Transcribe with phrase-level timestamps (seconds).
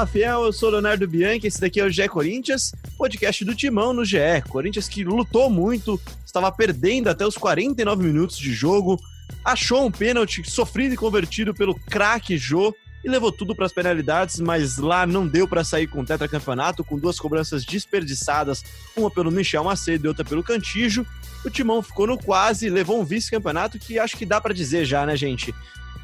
[0.00, 3.92] Fala fiel, eu sou Leonardo Bianchi, esse daqui é o GE Corinthians, podcast do Timão
[3.92, 4.40] no GE.
[4.48, 8.98] Corinthians que lutou muito, estava perdendo até os 49 minutos de jogo,
[9.44, 14.40] achou um pênalti sofrido e convertido pelo craque Jô e levou tudo para as penalidades,
[14.40, 18.64] mas lá não deu para sair com o tetracampeonato, com duas cobranças desperdiçadas,
[18.96, 21.06] uma pelo Michel Macedo e outra pelo Cantijo.
[21.44, 25.04] O Timão ficou no quase, levou um vice-campeonato que acho que dá para dizer já,
[25.04, 25.54] né, gente?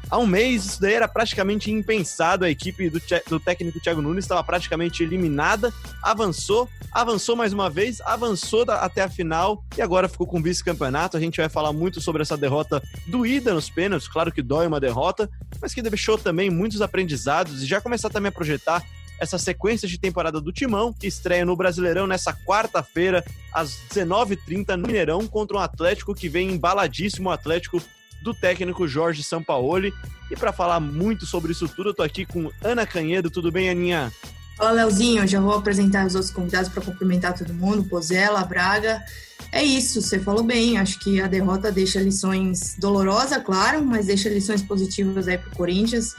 [0.09, 2.45] Há um mês, isso daí era praticamente impensado.
[2.45, 7.99] A equipe do, do técnico Thiago Nunes estava praticamente eliminada, avançou, avançou mais uma vez,
[8.01, 11.17] avançou da, até a final e agora ficou com vice-campeonato.
[11.17, 14.07] A gente vai falar muito sobre essa derrota doída nos pênaltis.
[14.07, 15.29] Claro que dói uma derrota,
[15.61, 18.81] mas que deixou também muitos aprendizados e já começar também a projetar
[19.19, 24.87] essa sequência de temporada do Timão, que estreia no Brasileirão nessa quarta-feira, às 19h30, no
[24.87, 27.81] Mineirão, contra um Atlético que vem embaladíssimo, o Atlético
[28.21, 29.93] do técnico Jorge Sampaoli.
[30.29, 33.29] E para falar muito sobre isso tudo, eu tô aqui com Ana Canhedo.
[33.29, 34.11] Tudo bem, Aninha?
[34.59, 35.27] Olá, Leozinho.
[35.27, 39.03] Já vou apresentar os outros convidados para cumprimentar todo mundo, Pozella, Braga.
[39.51, 40.77] É isso, você falou bem.
[40.77, 46.15] Acho que a derrota deixa lições dolorosas, claro, mas deixa lições positivas aí pro Corinthians.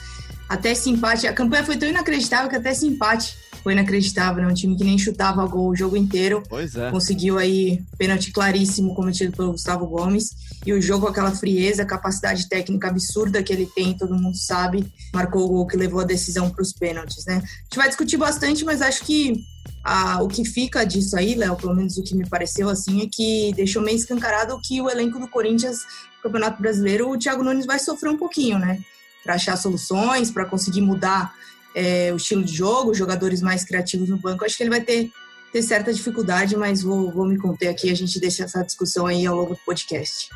[0.48, 4.50] Até esse empate, a campanha foi tão inacreditável que até esse empate foi inacreditável, né?
[4.50, 6.42] Um time que nem chutava gol o jogo inteiro.
[6.48, 6.90] Pois é.
[6.90, 10.30] Conseguiu aí pênalti claríssimo cometido pelo Gustavo Gomes.
[10.66, 15.44] E o jogo, aquela frieza, capacidade técnica absurda que ele tem, todo mundo sabe, marcou
[15.44, 17.36] o gol que levou a decisão para os pênaltis, né?
[17.36, 19.44] A gente vai discutir bastante, mas acho que
[19.84, 23.08] ah, o que fica disso aí, Léo, pelo menos o que me pareceu assim, é
[23.10, 25.78] que deixou meio escancarado que o elenco do Corinthians,
[26.22, 28.80] Campeonato Brasileiro, o Thiago Nunes vai sofrer um pouquinho, né?
[29.22, 31.32] Para achar soluções, para conseguir mudar
[31.74, 34.44] é, o estilo de jogo, jogadores mais criativos no banco.
[34.44, 35.10] Acho que ele vai ter,
[35.52, 37.90] ter certa dificuldade, mas vou, vou me conter aqui.
[37.90, 40.28] A gente deixa essa discussão aí ao longo do podcast.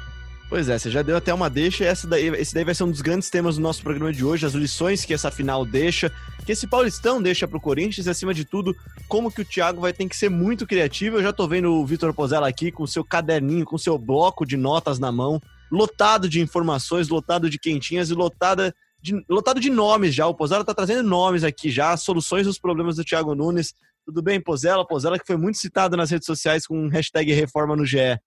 [0.53, 2.91] Pois é, você já deu até uma deixa, essa daí, esse daí vai ser um
[2.91, 6.13] dos grandes temas do nosso programa de hoje, as lições que essa final deixa,
[6.45, 8.77] que esse Paulistão deixa pro Corinthians, e acima de tudo,
[9.09, 11.17] como que o Thiago vai ter que ser muito criativo.
[11.17, 13.97] Eu já tô vendo o Vitor Pozella aqui com o seu caderninho, com o seu
[13.97, 15.41] bloco de notas na mão,
[15.71, 20.27] lotado de informações, lotado de quentinhas e lotada de, lotado de nomes já.
[20.27, 23.73] O Pozella tá trazendo nomes aqui já, soluções dos problemas do Thiago Nunes.
[24.05, 24.87] Tudo bem, Pozella?
[24.87, 28.21] Pozella que foi muito citado nas redes sociais com hashtag reforma no GE.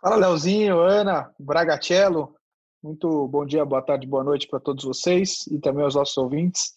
[0.00, 2.34] Fala, Leozinho, Ana, Bragacello.
[2.82, 6.72] Muito bom dia, boa tarde, boa noite para todos vocês e também aos nossos ouvintes.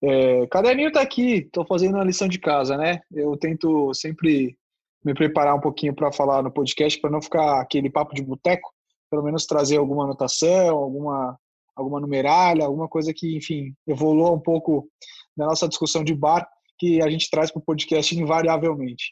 [0.00, 3.00] É, caderninho tá aqui, estou fazendo a lição de casa, né?
[3.12, 4.56] Eu tento sempre
[5.04, 8.72] me preparar um pouquinho para falar no podcast, para não ficar aquele papo de boteco,
[9.10, 11.36] pelo menos trazer alguma anotação, alguma
[11.74, 14.88] alguma numeralha, alguma coisa que, enfim, evolua um pouco
[15.36, 16.48] na nossa discussão de bar
[16.78, 19.10] que a gente traz para o podcast invariavelmente.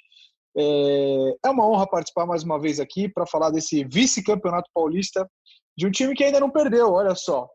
[0.56, 5.28] É, é uma honra participar mais uma vez aqui para falar desse vice-campeonato paulista
[5.76, 7.48] de um time que ainda não perdeu, olha só.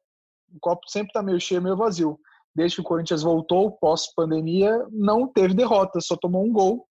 [0.54, 2.20] O copo sempre está meio cheio, meio vazio.
[2.56, 6.88] Desde que o Corinthians voltou, pós-pandemia, não teve derrota, só tomou um gol,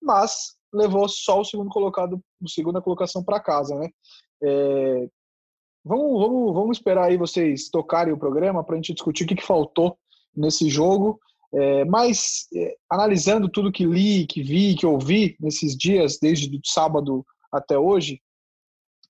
[0.00, 3.90] mas levou só o segundo colocado, a segunda colocação para casa, né?
[4.42, 5.08] É,
[5.84, 9.34] Vamos, vamos, vamos esperar aí vocês tocarem o programa para a gente discutir o que,
[9.34, 9.98] que faltou
[10.34, 11.18] nesse jogo.
[11.54, 17.24] É, mas, é, analisando tudo que li, que vi, que ouvi nesses dias, desde sábado
[17.52, 18.20] até hoje,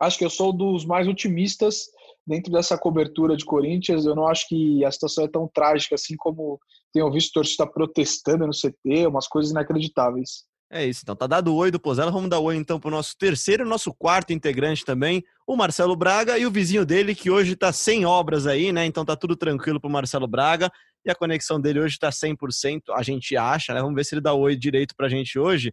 [0.01, 1.87] acho que eu sou dos mais otimistas
[2.27, 4.05] dentro dessa cobertura de Corinthians.
[4.05, 6.59] Eu não acho que a situação é tão trágica assim como
[6.93, 10.45] tenho visto torcida protestando no CT, umas coisas inacreditáveis.
[10.75, 12.11] É isso, então tá dado oi do Pozella.
[12.11, 16.47] Vamos dar oi então pro nosso terceiro, nosso quarto integrante também, o Marcelo Braga e
[16.47, 18.87] o vizinho dele que hoje tá sem obras aí, né?
[18.87, 20.73] Então tá tudo tranquilo pro Marcelo Braga
[21.05, 23.81] e a conexão dele hoje tá 100%, a gente acha, né?
[23.81, 25.73] Vamos ver se ele dá oi direito pra gente hoje.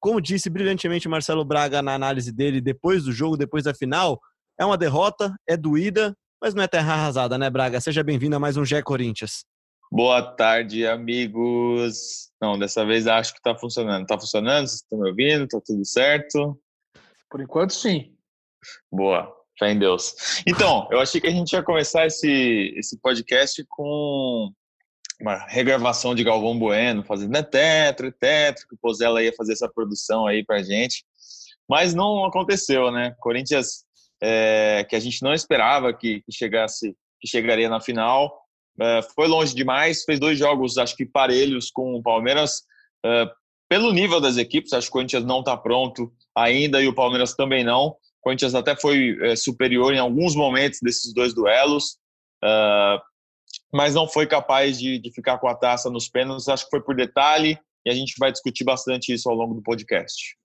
[0.00, 4.20] Como disse brilhantemente o Marcelo Braga na análise dele depois do jogo, depois da final,
[4.58, 7.80] é uma derrota, é doída, mas não é terra arrasada, né, Braga?
[7.80, 9.44] Seja bem-vindo a mais um Gé Corinthians.
[9.90, 12.30] Boa tarde, amigos.
[12.40, 14.02] Não, dessa vez acho que está funcionando.
[14.02, 14.66] Está funcionando?
[14.66, 15.44] Vocês estão me ouvindo?
[15.44, 16.60] Está tudo certo?
[17.30, 18.14] Por enquanto, sim.
[18.92, 20.42] Boa, fé em Deus.
[20.46, 24.50] Então, eu achei que a gente ia começar esse, esse podcast com
[25.20, 29.68] uma regravação de Galvão Bueno, fazendo né, tetra, tetra, que o Pozella ia fazer essa
[29.68, 31.04] produção aí pra gente.
[31.68, 33.14] Mas não aconteceu, né?
[33.18, 33.84] Corinthians,
[34.22, 38.32] é, que a gente não esperava que, que chegasse, que chegaria na final,
[38.80, 42.62] é, foi longe demais, fez dois jogos, acho que parelhos com o Palmeiras.
[43.04, 43.26] É,
[43.68, 47.34] pelo nível das equipes, acho que o Corinthians não está pronto ainda e o Palmeiras
[47.34, 47.96] também não.
[48.20, 51.98] O Corinthians até foi é, superior em alguns momentos desses dois duelos,
[53.72, 56.48] mas não foi capaz de, de ficar com a taça nos pênaltis.
[56.48, 59.62] Acho que foi por detalhe e a gente vai discutir bastante isso ao longo do
[59.62, 60.36] podcast.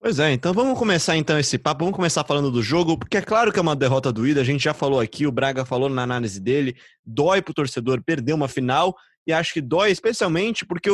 [0.00, 3.22] Pois é, então vamos começar então esse papo, vamos começar falando do jogo, porque é
[3.22, 6.02] claro que é uma derrota doída, a gente já falou aqui, o Braga falou na
[6.02, 8.94] análise dele, dói pro torcedor perder uma final,
[9.26, 10.90] e acho que dói especialmente porque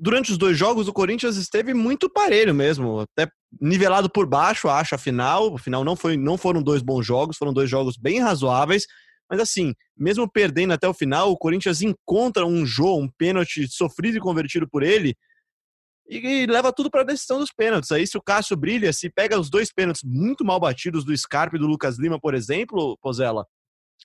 [0.00, 3.30] durante os dois jogos o Corinthians esteve muito parelho mesmo, até
[3.60, 5.54] nivelado por baixo, acho, a final.
[5.84, 8.86] Não, foi, não foram dois bons jogos, foram dois jogos bem razoáveis.
[9.28, 14.16] Mas assim, mesmo perdendo até o final, o Corinthians encontra um jogo, um pênalti sofrido
[14.16, 15.14] e convertido por ele,
[16.08, 17.92] e, e leva tudo para a decisão dos pênaltis.
[17.92, 21.56] Aí, se o Cássio brilha, se pega os dois pênaltis muito mal batidos do Scarpe
[21.56, 23.46] e do Lucas Lima, por exemplo, Pozella,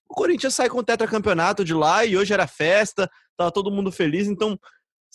[0.07, 3.91] o Corinthians sai com o tetracampeonato de lá e hoje era festa, tava todo mundo
[3.91, 4.59] feliz, então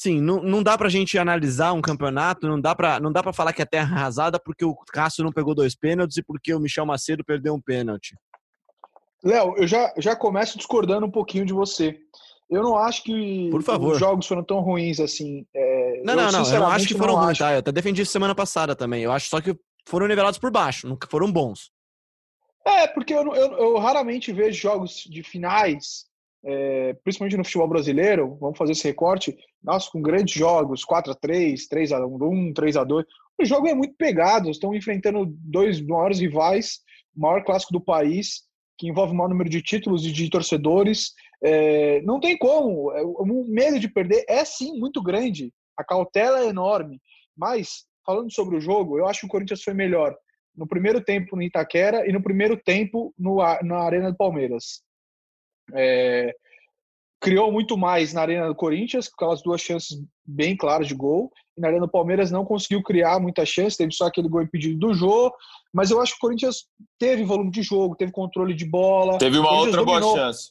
[0.01, 3.35] sim, não, não dá pra gente analisar um campeonato, não dá pra, não dá pra
[3.35, 6.59] falar que é terra arrasada porque o Cássio não pegou dois pênaltis e porque o
[6.59, 8.17] Michel Macedo perdeu um pênalti.
[9.23, 11.99] Léo, eu já, já começo discordando um pouquinho de você.
[12.49, 13.93] Eu não acho que Por favor.
[13.93, 15.45] os jogos foram tão ruins assim.
[15.55, 16.51] É, não, eu, não, não.
[16.51, 17.53] Eu não acho que foram ruins, tá?
[17.53, 19.03] Eu até defendi isso semana passada também.
[19.03, 19.55] Eu acho só que
[19.87, 21.71] foram nivelados por baixo, nunca foram bons.
[22.67, 26.10] É, porque eu, eu, eu raramente vejo jogos de finais
[26.45, 31.15] é, principalmente no futebol brasileiro, vamos fazer esse recorte, nossa, com grandes jogos, 4 a
[31.15, 33.07] 3 3 a 1 3 a 2
[33.41, 36.81] o jogo é muito pegado, estão enfrentando dois maiores rivais,
[37.17, 38.43] o maior clássico do país,
[38.77, 43.03] que envolve o maior número de títulos e de torcedores, é, não tem como, é,
[43.03, 47.01] o medo de perder é sim muito grande, a cautela é enorme,
[47.35, 50.15] mas, falando sobre o jogo, eu acho que o Corinthians foi melhor
[50.55, 54.83] no primeiro tempo no Itaquera e no primeiro tempo no, na Arena do Palmeiras.
[55.75, 56.35] É,
[57.21, 61.31] criou muito mais na Arena do Corinthians, com aquelas duas chances bem claras de gol.
[61.57, 64.79] E na Arena do Palmeiras não conseguiu criar muita chance, teve só aquele gol impedido
[64.79, 65.33] do Jô.
[65.73, 66.65] Mas eu acho que o Corinthians
[66.99, 69.19] teve volume de jogo, teve controle de bola.
[69.19, 70.01] Teve uma outra dominou.
[70.01, 70.51] boa chance.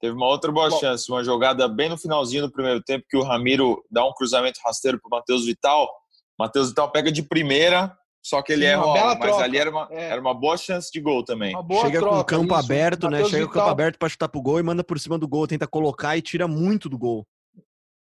[0.00, 3.18] Teve uma outra boa Bom, chance, uma jogada bem no finalzinho do primeiro tempo, que
[3.18, 5.86] o Ramiro dá um cruzamento rasteiro para o Matheus Vital.
[6.38, 9.44] Matheus Vital pega de primeira, só que ele Sim, erra o mas troca.
[9.44, 10.10] ali era uma, é.
[10.10, 11.52] era uma boa chance de gol também.
[11.80, 12.64] Chega troca, com o campo isso.
[12.64, 13.10] aberto, né?
[13.10, 15.26] Mateus Chega com o campo aberto para chutar pro gol e manda por cima do
[15.26, 17.26] gol, tenta colocar e tira muito do gol.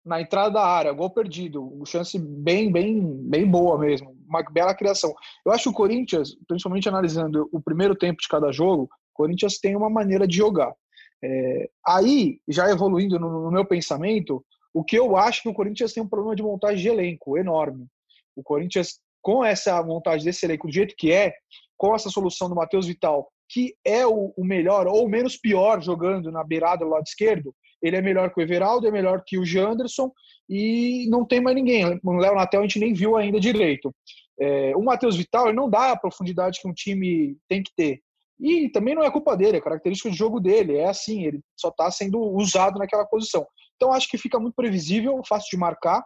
[0.04, 5.12] Na entrada da área, gol perdido, chance bem, bem, bem boa mesmo, uma bela criação.
[5.44, 9.58] Eu acho que o Corinthians, principalmente analisando o primeiro tempo de cada jogo, o Corinthians
[9.58, 10.72] tem uma maneira de jogar.
[11.22, 14.44] É, aí, já evoluindo no, no meu pensamento,
[14.74, 17.86] o que eu acho que o Corinthians tem um problema de montagem de elenco enorme.
[18.36, 21.32] O Corinthians com essa montagem desse elenco do jeito que é,
[21.76, 26.30] com essa solução do Matheus Vital, que é o, o, melhor ou menos pior jogando
[26.30, 29.44] na beirada do lado esquerdo, ele é melhor que o Everaldo, é melhor que o
[29.44, 30.12] Janderson
[30.48, 31.98] e não tem mais ninguém.
[32.02, 33.94] O Léo Natel a gente nem viu ainda direito.
[34.38, 38.00] É, o Matheus Vital ele não dá a profundidade que um time tem que ter.
[38.38, 40.76] E também não é culpa dele, é característica do jogo dele.
[40.76, 43.46] É assim, ele só está sendo usado naquela posição.
[43.76, 46.04] Então acho que fica muito previsível, fácil de marcar.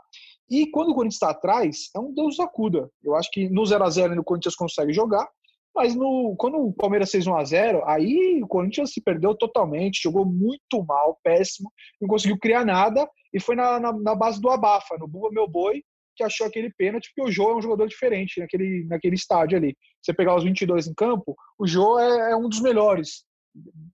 [0.50, 2.90] E quando o Corinthians está atrás, é um Deus acuda.
[3.02, 5.28] Eu acho que no 0 a 0 o Corinthians consegue jogar,
[5.74, 10.02] mas no, quando o Palmeiras fez 1 a 0 aí o Corinthians se perdeu totalmente,
[10.02, 14.50] jogou muito mal, péssimo, não conseguiu criar nada e foi na, na, na base do
[14.50, 15.82] abafa, no Buba Meu Boi,
[16.16, 19.76] que achou aquele pênalti, porque o Jô é um jogador diferente naquele, naquele estádio ali.
[20.02, 23.24] Você pegar os 22 em campo, o Jô é, é um dos melhores,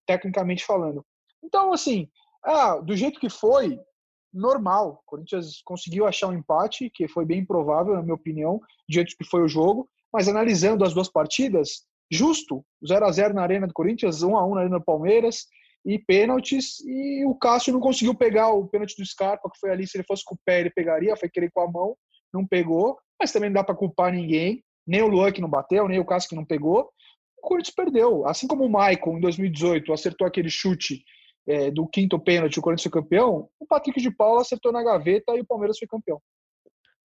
[0.07, 1.05] tecnicamente falando.
[1.43, 2.09] Então, assim,
[2.43, 3.79] ah, do jeito que foi,
[4.35, 5.01] normal.
[5.03, 9.19] O Corinthians conseguiu achar um empate, que foi bem provável, na minha opinião, diante do
[9.19, 9.89] que foi o jogo.
[10.13, 14.47] Mas analisando as duas partidas, justo, 0 a 0 na Arena do Corinthians, 1 a
[14.47, 15.47] 1 na Arena do Palmeiras
[15.85, 16.81] e pênaltis.
[16.85, 20.05] E o Cássio não conseguiu pegar o pênalti do Scarpa, que foi ali, se ele
[20.05, 21.97] fosse com o pé, ele pegaria, foi querer com a mão,
[22.33, 22.99] não pegou.
[23.21, 26.05] Mas também não dá para culpar ninguém, nem o Luan que não bateu, nem o
[26.05, 26.91] Cássio que não pegou.
[27.39, 28.27] O Corinthians perdeu.
[28.27, 31.05] Assim como o Maicon, em 2018, acertou aquele chute
[31.47, 35.37] é, do quinto pênalti, o Corinthians foi campeão, o Patrick de Paula acertou na gaveta
[35.37, 36.21] e o Palmeiras foi campeão.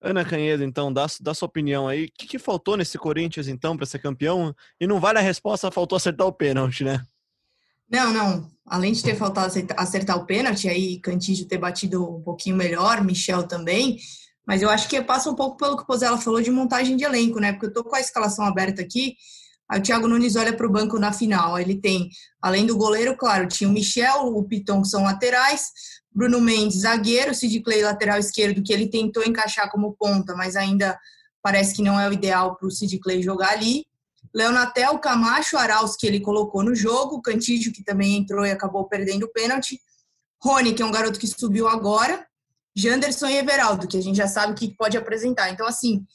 [0.02, 2.06] Ana Canhedo, então, dá, dá sua opinião aí.
[2.06, 4.56] O que, que faltou nesse Corinthians, então, para ser campeão?
[4.80, 7.04] E não vale a resposta, faltou acertar o pênalti, né?
[7.92, 8.48] Não, não.
[8.66, 13.48] Além de ter faltado acertar, o pênalti, aí Cantígio ter batido um pouquinho melhor, Michel
[13.48, 13.98] também.
[14.46, 17.04] Mas eu acho que passa um pouco pelo que o Pozella falou de montagem de
[17.04, 17.52] elenco, né?
[17.52, 19.16] Porque eu tô com a escalação aberta aqui.
[19.70, 21.60] Aí o Thiago Nunes olha para o banco na final.
[21.60, 22.10] Ele tem,
[22.42, 25.72] além do goleiro, claro, tinha o Michel, o Piton, que são laterais,
[26.12, 30.98] Bruno Mendes, zagueiro, Sid Clay, lateral esquerdo, que ele tentou encaixar como ponta, mas ainda
[31.42, 33.86] parece que não é o ideal para o Sid Clay jogar ali.
[34.34, 39.24] Leonatel, Camacho, Arauz, que ele colocou no jogo, Cantígio, que também entrou e acabou perdendo
[39.24, 39.80] o pênalti,
[40.42, 42.26] Rony, que é um garoto que subiu agora,
[42.76, 45.50] Janderson e Everaldo, que a gente já sabe o que pode apresentar.
[45.50, 46.06] Então, assim,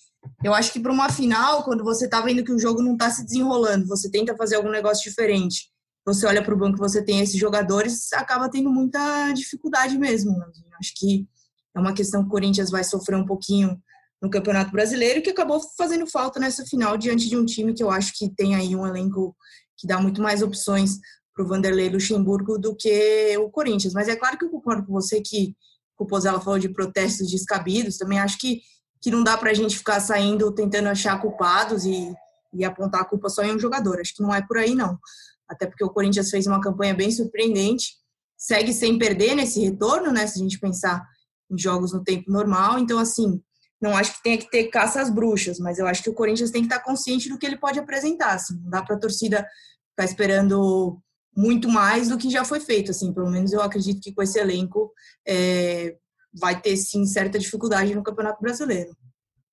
[0.42, 3.10] eu acho que para uma final, quando você está vendo que o jogo não está
[3.10, 5.70] se desenrolando, você tenta fazer algum negócio diferente,
[6.04, 10.36] você olha para o banco, você tem esses jogadores, acaba tendo muita dificuldade mesmo.
[10.36, 10.46] Né?
[10.78, 11.26] Acho que
[11.74, 13.80] é uma questão que o Corinthians vai sofrer um pouquinho
[14.20, 17.90] no Campeonato Brasileiro, que acabou fazendo falta nessa final diante de um time que eu
[17.90, 19.36] acho que tem aí um elenco
[19.76, 20.98] que dá muito mais opções
[21.34, 23.92] para o Vanderlei Luxemburgo do que o Corinthians.
[23.92, 25.54] Mas é claro que eu concordo com você que
[25.98, 28.62] o Pozella falou de protestos descabidos, também acho que,
[29.04, 32.10] que não dá para a gente ficar saindo tentando achar culpados e,
[32.54, 34.00] e apontar a culpa só em um jogador.
[34.00, 34.98] Acho que não é por aí, não.
[35.46, 37.96] Até porque o Corinthians fez uma campanha bem surpreendente,
[38.34, 40.26] segue sem perder nesse retorno, né?
[40.26, 41.06] Se a gente pensar
[41.50, 42.78] em jogos no tempo normal.
[42.78, 43.42] Então, assim,
[43.78, 46.50] não acho que tenha que ter caça às bruxas, mas eu acho que o Corinthians
[46.50, 48.32] tem que estar consciente do que ele pode apresentar.
[48.32, 48.58] Assim.
[48.58, 49.46] Não dá para a torcida
[49.90, 50.98] ficar esperando
[51.36, 52.90] muito mais do que já foi feito.
[52.90, 54.90] Assim, pelo menos eu acredito que com esse elenco
[55.28, 55.94] é,
[56.34, 58.96] vai ter sim certa dificuldade no Campeonato Brasileiro.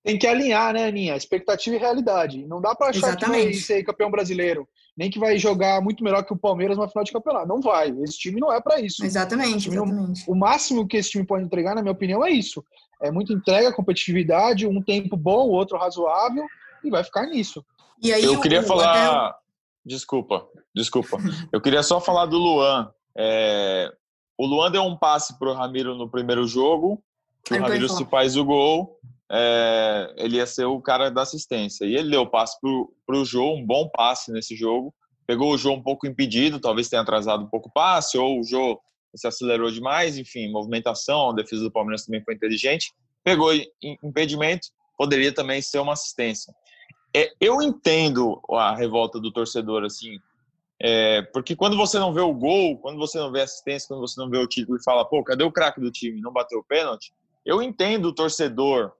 [0.04, 1.16] Tem que alinhar, né, Aninha?
[1.16, 2.44] Expectativa e realidade.
[2.46, 3.46] Não dá para achar Exatamente.
[3.46, 6.88] que vai ser campeão brasileiro, nem que vai jogar muito melhor que o Palmeiras na
[6.88, 7.46] final de campeonato.
[7.46, 7.94] Não vai.
[8.02, 9.04] Esse time não é para isso.
[9.04, 10.26] Exatamente, exatamente.
[10.26, 12.64] Não, o máximo que esse time pode entregar, na minha opinião, é isso.
[13.00, 16.44] É muita entrega, competitividade, um tempo bom, outro razoável,
[16.82, 17.64] e vai ficar nisso.
[18.02, 19.28] E aí, Eu queria o, falar.
[19.28, 19.38] Até...
[19.86, 21.18] Desculpa, desculpa.
[21.52, 22.90] Eu queria só falar do Luan.
[23.16, 23.88] É...
[24.36, 27.02] O Luan deu um passe para o Ramiro no primeiro jogo,
[27.50, 28.98] o Ramiro se faz o gol,
[29.30, 30.12] é...
[30.16, 31.84] ele ia ser o cara da assistência.
[31.84, 34.94] E ele deu o passe para o Jô, um bom passe nesse jogo.
[35.26, 38.44] Pegou o Jô um pouco impedido, talvez tenha atrasado um pouco o passe, ou o
[38.44, 38.80] Jô
[39.14, 42.92] se acelerou demais, enfim, movimentação, a defesa do Palmeiras também foi inteligente.
[43.22, 43.52] Pegou
[44.02, 46.52] impedimento, poderia também ser uma assistência
[47.14, 50.18] é, eu entendo a revolta do torcedor, assim,
[50.84, 54.00] é, porque quando você não vê o gol, quando você não vê a assistência, quando
[54.00, 56.20] você não vê o título e fala, pô, cadê o craque do time?
[56.20, 57.14] Não bateu o pênalti?
[57.46, 58.90] Eu entendo o torcedor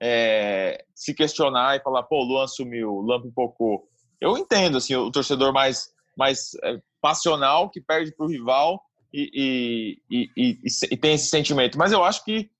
[0.00, 3.86] é, se questionar e falar, pô, o Luan sumiu, o Luan pipocou.
[4.18, 10.00] Eu entendo, assim, o torcedor mais, mais é, passional que perde para o rival e,
[10.10, 10.58] e, e,
[10.90, 11.76] e, tem esse sentimento.
[11.76, 12.50] Mas eu acho que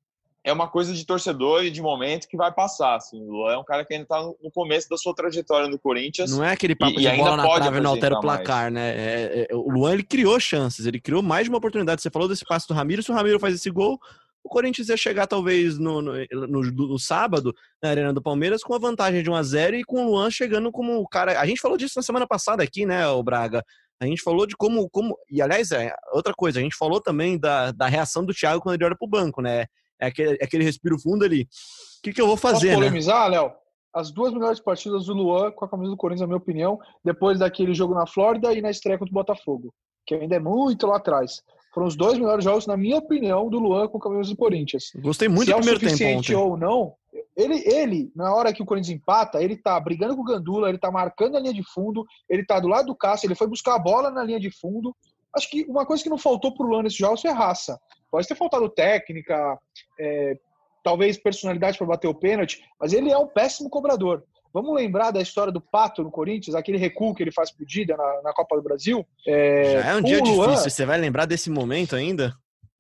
[0.46, 2.94] é uma coisa de torcedor e de momento que vai passar.
[2.94, 3.20] Assim.
[3.20, 6.30] O Luan é um cara que ainda está no começo da sua trajetória no Corinthians.
[6.30, 8.74] Não é aquele papo e, de bola na trave não altera o placar, mais.
[8.74, 8.90] né?
[8.96, 12.00] É, é, o Luan ele criou chances, ele criou mais de uma oportunidade.
[12.00, 13.98] Você falou desse passe do Ramiro, se o Ramiro faz esse gol,
[14.44, 18.72] o Corinthians ia chegar talvez no, no, no, no sábado na Arena do Palmeiras com
[18.72, 21.40] a vantagem de 1 a 0 e com o Luan chegando como o cara.
[21.40, 23.64] A gente falou disso na semana passada aqui, né, o Braga?
[24.00, 24.88] A gente falou de como.
[24.90, 28.60] como e aliás, é, outra coisa, a gente falou também da, da reação do Thiago
[28.60, 29.66] quando ele olha pro banco, né?
[30.00, 31.42] É aquele, é aquele respiro fundo ali.
[31.42, 32.68] O que, que eu vou fazer?
[32.68, 32.86] Posso né?
[32.86, 33.38] polemizar, né?
[33.38, 33.52] Léo?
[33.94, 37.38] As duas melhores partidas do Luan com a camisa do Corinthians, na minha opinião, depois
[37.38, 39.72] daquele jogo na Flórida e na estreia contra o Botafogo,
[40.06, 41.42] que ainda é muito lá atrás.
[41.72, 44.92] Foram os dois melhores jogos, na minha opinião, do Luan com a camisa do Corinthians.
[44.96, 46.34] Gostei muito Se do é primeiro tempo ontem.
[46.34, 46.94] ou não,
[47.36, 50.78] ele, ele, na hora que o Corinthians empata, ele tá brigando com o Gandula, ele
[50.78, 53.74] tá marcando a linha de fundo, ele tá do lado do Cássio, ele foi buscar
[53.74, 54.96] a bola na linha de fundo.
[55.34, 57.78] Acho que uma coisa que não faltou pro Luan nesse jogo foi raça.
[58.10, 59.58] Pode ter faltado técnica,
[59.98, 60.38] é,
[60.82, 64.24] talvez personalidade para bater o pênalti, mas ele é um péssimo cobrador.
[64.52, 67.96] Vamos lembrar da história do Pato no Corinthians, aquele recuo que ele faz pro Dida
[67.96, 69.06] na, na Copa do Brasil.
[69.26, 72.32] É, Já é um dia Luan, difícil, você vai lembrar desse momento ainda?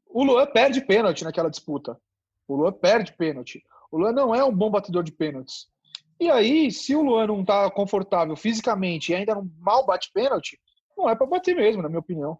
[0.08, 1.98] O Luan perde pênalti naquela disputa.
[2.48, 3.62] O Luan perde pênalti.
[3.90, 5.66] O Luan não é um bom batedor de pênaltis.
[6.18, 10.58] E aí, se o Luan não tá confortável fisicamente e ainda não mal bate pênalti,
[10.96, 12.38] não é para bater mesmo, na minha opinião.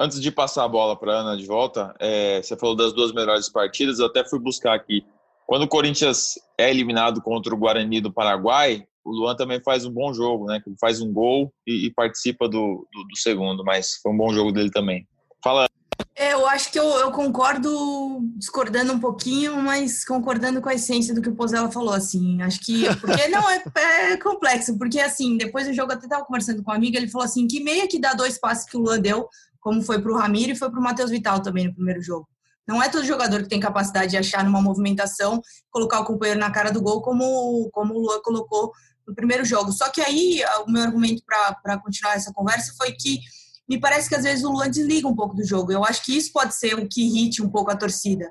[0.00, 3.48] Antes de passar a bola para Ana de volta, é, você falou das duas melhores
[3.48, 5.04] partidas, eu até fui buscar aqui.
[5.44, 9.90] Quando o Corinthians é eliminado contra o Guarani do Paraguai, o Luan também faz um
[9.90, 10.62] bom jogo, né?
[10.64, 14.32] Ele faz um gol e, e participa do, do, do, segundo, mas foi um bom
[14.32, 15.04] jogo dele também.
[15.42, 15.66] Fala.
[16.14, 21.12] É, eu acho que eu, eu, concordo, discordando um pouquinho, mas concordando com a essência
[21.12, 22.40] do que o Pozella falou, assim.
[22.42, 22.84] Acho que.
[23.00, 23.64] Porque não, é,
[24.12, 27.08] é complexo, porque assim, depois do jogo, eu até estava conversando com uma amiga, ele
[27.08, 29.28] falou assim: que meia que dá dois passes que o Luan deu
[29.60, 32.28] como foi para o Ramiro e foi para o Matheus Vital também no primeiro jogo.
[32.66, 36.50] Não é todo jogador que tem capacidade de achar numa movimentação, colocar o companheiro na
[36.50, 38.70] cara do gol, como, como o Luan colocou
[39.06, 39.72] no primeiro jogo.
[39.72, 43.20] Só que aí, o meu argumento para continuar essa conversa foi que
[43.66, 45.72] me parece que às vezes o Luan desliga um pouco do jogo.
[45.72, 48.30] Eu acho que isso pode ser o que irrite um pouco a torcida.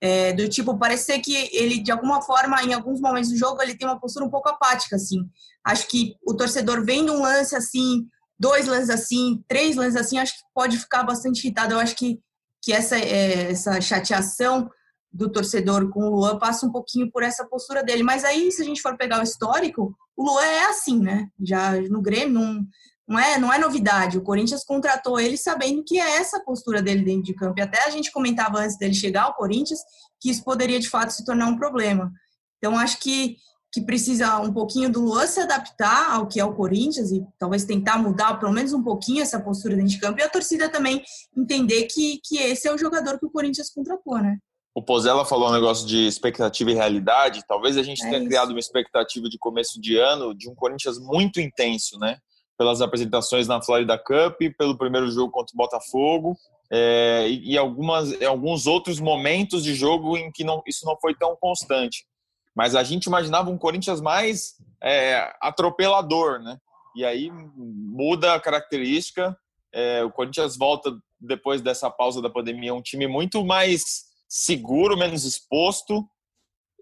[0.00, 3.76] É, do tipo, parecer que ele, de alguma forma, em alguns momentos do jogo, ele
[3.76, 5.18] tem uma postura um pouco apática, assim.
[5.64, 8.06] Acho que o torcedor vendo um lance assim,
[8.38, 11.74] dois lances assim, três lances assim, acho que pode ficar bastante irritado.
[11.74, 12.20] Eu acho que,
[12.62, 14.70] que essa, é, essa chateação
[15.12, 18.02] do torcedor com o Luan passa um pouquinho por essa postura dele.
[18.02, 21.28] Mas aí, se a gente for pegar o histórico, o Luan é assim, né?
[21.40, 22.66] Já no Grêmio não,
[23.08, 24.18] não, é, não é novidade.
[24.18, 27.58] O Corinthians contratou ele sabendo que é essa postura dele dentro de campo.
[27.58, 29.80] E até a gente comentava antes dele chegar ao Corinthians
[30.20, 32.12] que isso poderia de fato se tornar um problema.
[32.58, 33.36] Então, acho que
[33.76, 37.66] que precisa um pouquinho do Luan se adaptar ao que é o Corinthians e talvez
[37.66, 41.04] tentar mudar pelo menos um pouquinho essa postura dentro de campo e a torcida também
[41.36, 44.38] entender que, que esse é o jogador que o Corinthians contratou, né?
[44.74, 47.44] O Pozella falou um negócio de expectativa e realidade.
[47.46, 48.28] Talvez a gente é tenha isso.
[48.28, 52.16] criado uma expectativa de começo de ano de um Corinthians muito intenso, né?
[52.56, 56.34] Pelas apresentações na Florida Cup, pelo primeiro jogo contra o Botafogo.
[56.70, 61.36] é, e algumas, alguns outros momentos de jogo em que não, isso não foi tão
[61.36, 62.06] constante.
[62.56, 66.56] Mas a gente imaginava um Corinthians mais é, atropelador, né?
[66.96, 69.36] E aí muda a característica.
[69.72, 75.24] É, o Corinthians volta depois dessa pausa da pandemia um time muito mais seguro, menos
[75.24, 76.02] exposto.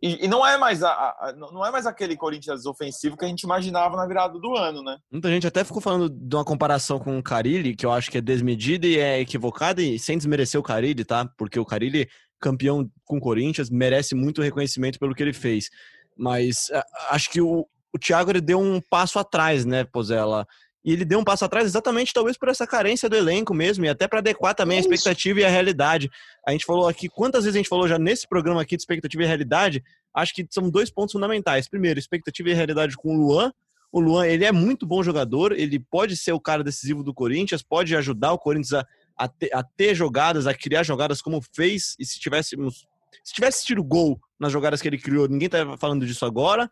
[0.01, 3.29] E, e não é mais a, a, não é mais aquele Corinthians ofensivo que a
[3.29, 4.99] gente imaginava na virada do ano, né?
[5.11, 8.19] Muita gente até ficou falando de uma comparação com o Carilli, que eu acho que
[8.19, 11.29] é desmedida e é equivocada, e sem desmerecer o Carilli, tá?
[11.39, 12.09] Porque o Carilli,
[12.45, 15.71] campeão com o Corinthians, merece muito reconhecimento pelo que ele fez.
[16.17, 16.71] Mas
[17.09, 20.47] acho que o, o Thiago ele deu um passo atrás, né, Pozella?
[20.85, 23.89] E ele deu um passo atrás exatamente, talvez, por essa carência do elenco mesmo, e
[23.89, 26.11] até para adequar também a expectativa e a realidade.
[26.47, 29.23] A gente falou aqui, quantas vezes a gente falou já nesse programa aqui de expectativa
[29.23, 29.83] e realidade?
[30.15, 31.67] Acho que são dois pontos fundamentais.
[31.67, 33.51] Primeiro, expectativa e realidade com o Luan.
[33.91, 37.63] O Luan, ele é muito bom jogador, ele pode ser o cara decisivo do Corinthians,
[37.63, 38.87] pode ajudar o Corinthians a,
[39.17, 42.87] a, ter, a ter jogadas, a criar jogadas como fez, e se tivéssemos.
[43.23, 46.71] Se tivesse tido gol nas jogadas que ele criou, ninguém tá falando disso agora.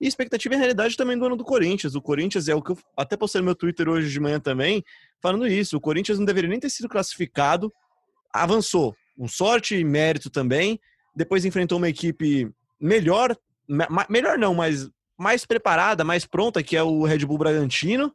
[0.00, 1.94] E expectativa e realidade também do ano do Corinthians.
[1.94, 4.84] O Corinthians é o que eu até postei no meu Twitter hoje de manhã também,
[5.22, 5.76] falando isso.
[5.76, 7.72] O Corinthians não deveria nem ter sido classificado,
[8.32, 10.80] avançou, com sorte e mérito também.
[11.14, 13.36] Depois enfrentou uma equipe melhor,
[14.10, 18.12] melhor não, mas mais preparada, mais pronta, que é o Red Bull Bragantino.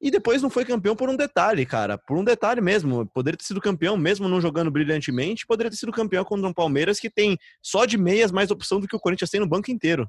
[0.00, 1.96] E depois não foi campeão por um detalhe, cara.
[1.96, 3.06] Por um detalhe mesmo.
[3.06, 7.00] Poderia ter sido campeão, mesmo não jogando brilhantemente, poderia ter sido campeão contra um Palmeiras
[7.00, 10.08] que tem só de meias mais opção do que o Corinthians tem no banco inteiro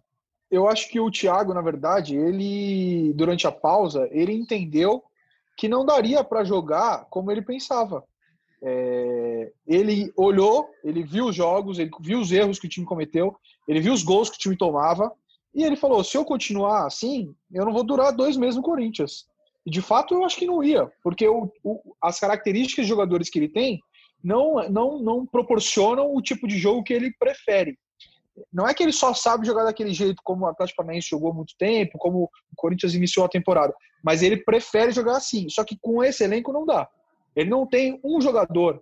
[0.49, 5.03] eu acho que o Thiago, na verdade, ele durante a pausa, ele entendeu
[5.57, 8.03] que não daria para jogar como ele pensava.
[8.61, 13.35] É, ele olhou, ele viu os jogos, ele viu os erros que o time cometeu,
[13.67, 15.11] ele viu os gols que o time tomava,
[15.53, 19.25] e ele falou: se eu continuar assim, eu não vou durar dois meses no Corinthians.
[19.65, 23.29] E de fato eu acho que não ia, porque o, o, as características de jogadores
[23.29, 23.79] que ele tem
[24.23, 27.77] não, não, não proporcionam o tipo de jogo que ele prefere
[28.51, 31.33] não é que ele só sabe jogar daquele jeito como o Atlético Paranaense jogou há
[31.33, 33.73] muito tempo, como o Corinthians iniciou a temporada,
[34.03, 35.47] mas ele prefere jogar assim.
[35.49, 36.87] Só que com esse elenco não dá.
[37.35, 38.81] Ele não tem um jogador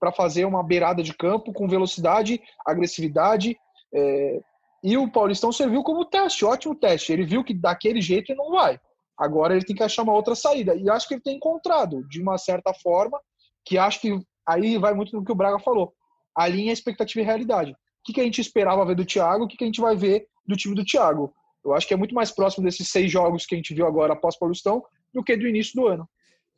[0.00, 3.56] para fazer uma beirada de campo com velocidade, agressividade.
[3.94, 4.40] É...
[4.82, 7.12] E o Paulistão serviu como teste, ótimo teste.
[7.12, 8.80] Ele viu que daquele jeito não vai.
[9.22, 10.74] Agora ele tem que achar uma outra saída.
[10.74, 13.20] E acho que ele tem encontrado, de uma certa forma,
[13.64, 15.92] que acho que aí vai muito no que o Braga falou.
[16.36, 17.76] Alinha expectativa e realidade
[18.10, 20.26] o que, a gente esperava ver do Thiago, o que, que a gente vai ver
[20.46, 21.32] do time do Thiago.
[21.64, 24.14] Eu acho que é muito mais próximo desses seis jogos que a gente viu agora
[24.14, 24.82] após Paulistão
[25.14, 26.08] do que do início do ano.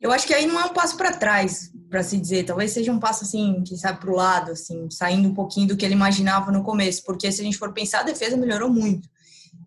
[0.01, 2.43] Eu acho que aí não é um passo para trás, para se dizer.
[2.43, 5.77] Talvez seja um passo assim, que sabe para o lado, assim, saindo um pouquinho do
[5.77, 7.03] que ele imaginava no começo.
[7.05, 9.07] Porque se a gente for pensar, a defesa melhorou muito.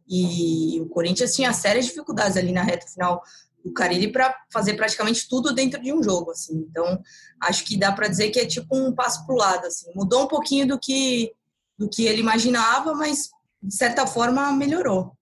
[0.08, 3.22] E o Corinthians tinha sérias dificuldades ali na reta final
[3.64, 6.66] do Carilli para fazer praticamente tudo dentro de um jogo, assim.
[6.70, 7.00] Então,
[7.40, 9.90] acho que dá para dizer que é tipo um passo para o lado, assim.
[9.94, 11.32] Mudou um pouquinho do que
[11.78, 13.30] do que ele imaginava, mas
[13.62, 15.16] de certa forma melhorou.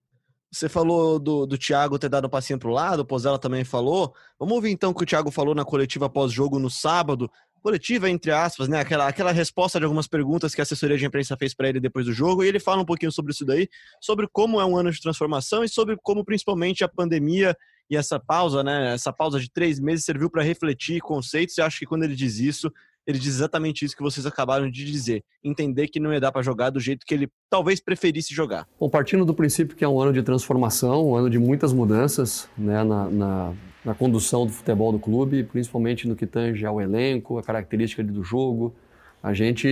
[0.50, 3.62] Você falou do, do Thiago ter dado um passinho para o lado, o Pozella também
[3.62, 4.14] falou.
[4.38, 7.30] Vamos ouvir então o que o Thiago falou na coletiva pós-jogo no sábado.
[7.66, 8.78] Coletiva, entre aspas, né?
[8.78, 12.06] Aquela, aquela resposta de algumas perguntas que a assessoria de imprensa fez para ele depois
[12.06, 12.44] do jogo.
[12.44, 13.68] E ele fala um pouquinho sobre isso daí,
[14.00, 17.56] sobre como é um ano de transformação e sobre como principalmente a pandemia
[17.90, 18.94] e essa pausa, né?
[18.94, 21.58] Essa pausa de três meses serviu para refletir conceitos.
[21.58, 22.70] E acho que quando ele diz isso,
[23.04, 25.24] ele diz exatamente isso que vocês acabaram de dizer.
[25.42, 28.68] Entender que não ia dar para jogar do jeito que ele talvez preferisse jogar.
[28.78, 32.48] Bom, partindo do princípio que é um ano de transformação, um ano de muitas mudanças
[32.56, 33.52] né, na, na,
[33.86, 38.20] na condução do futebol do clube, principalmente no que tange ao elenco, a característica do
[38.20, 38.74] jogo.
[39.22, 39.68] A gente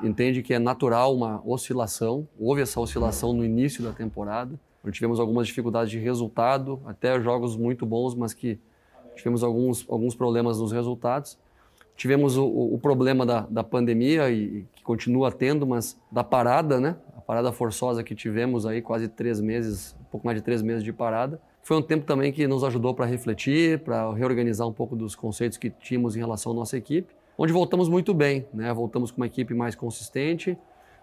[0.00, 4.52] entende que é natural uma oscilação, houve essa oscilação no início da temporada,
[4.84, 8.60] onde tivemos algumas dificuldades de resultado, até jogos muito bons, mas que
[9.16, 11.36] tivemos alguns, alguns problemas nos resultados.
[11.96, 16.94] Tivemos o, o problema da, da pandemia e, que continua tendo, mas da parada, né?
[17.16, 20.84] A parada forçosa que tivemos aí, quase três meses, um pouco mais de três meses
[20.84, 21.40] de parada.
[21.68, 25.58] Foi um tempo também que nos ajudou para refletir, para reorganizar um pouco dos conceitos
[25.58, 28.72] que tínhamos em relação à nossa equipe, onde voltamos muito bem, né?
[28.72, 30.56] Voltamos com uma equipe mais consistente,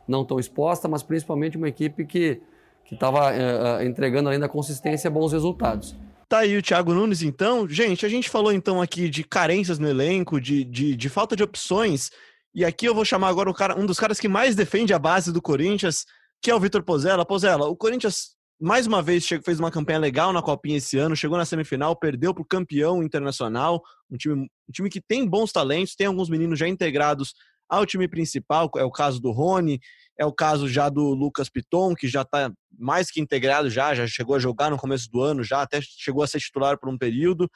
[0.08, 2.42] não tão exposta, mas principalmente uma equipe que
[2.84, 5.96] que estava uh, uh, entregando ainda consistência e bons resultados.
[6.28, 7.70] Tá aí o Thiago Nunes, então.
[7.70, 11.44] Gente, a gente falou então aqui de carências no elenco, de, de, de falta de
[11.44, 12.10] opções.
[12.56, 15.32] E aqui eu vou chamar agora cara, um dos caras que mais defende a base
[15.32, 16.08] do Corinthians,
[16.42, 17.24] que é o Vitor Pozella.
[17.24, 21.38] Pozella, o Corinthians mais uma vez fez uma campanha legal na Copinha esse ano, chegou
[21.38, 25.96] na semifinal, perdeu para o campeão internacional, um time, um time que tem bons talentos,
[25.96, 27.34] tem alguns meninos já integrados
[27.68, 29.80] ao time principal, é o caso do Rony,
[30.18, 34.08] é o caso já do Lucas Piton, que já está mais que integrado já, já
[34.08, 36.98] chegou a jogar no começo do ano, já até chegou a ser titular por um
[36.98, 37.50] período.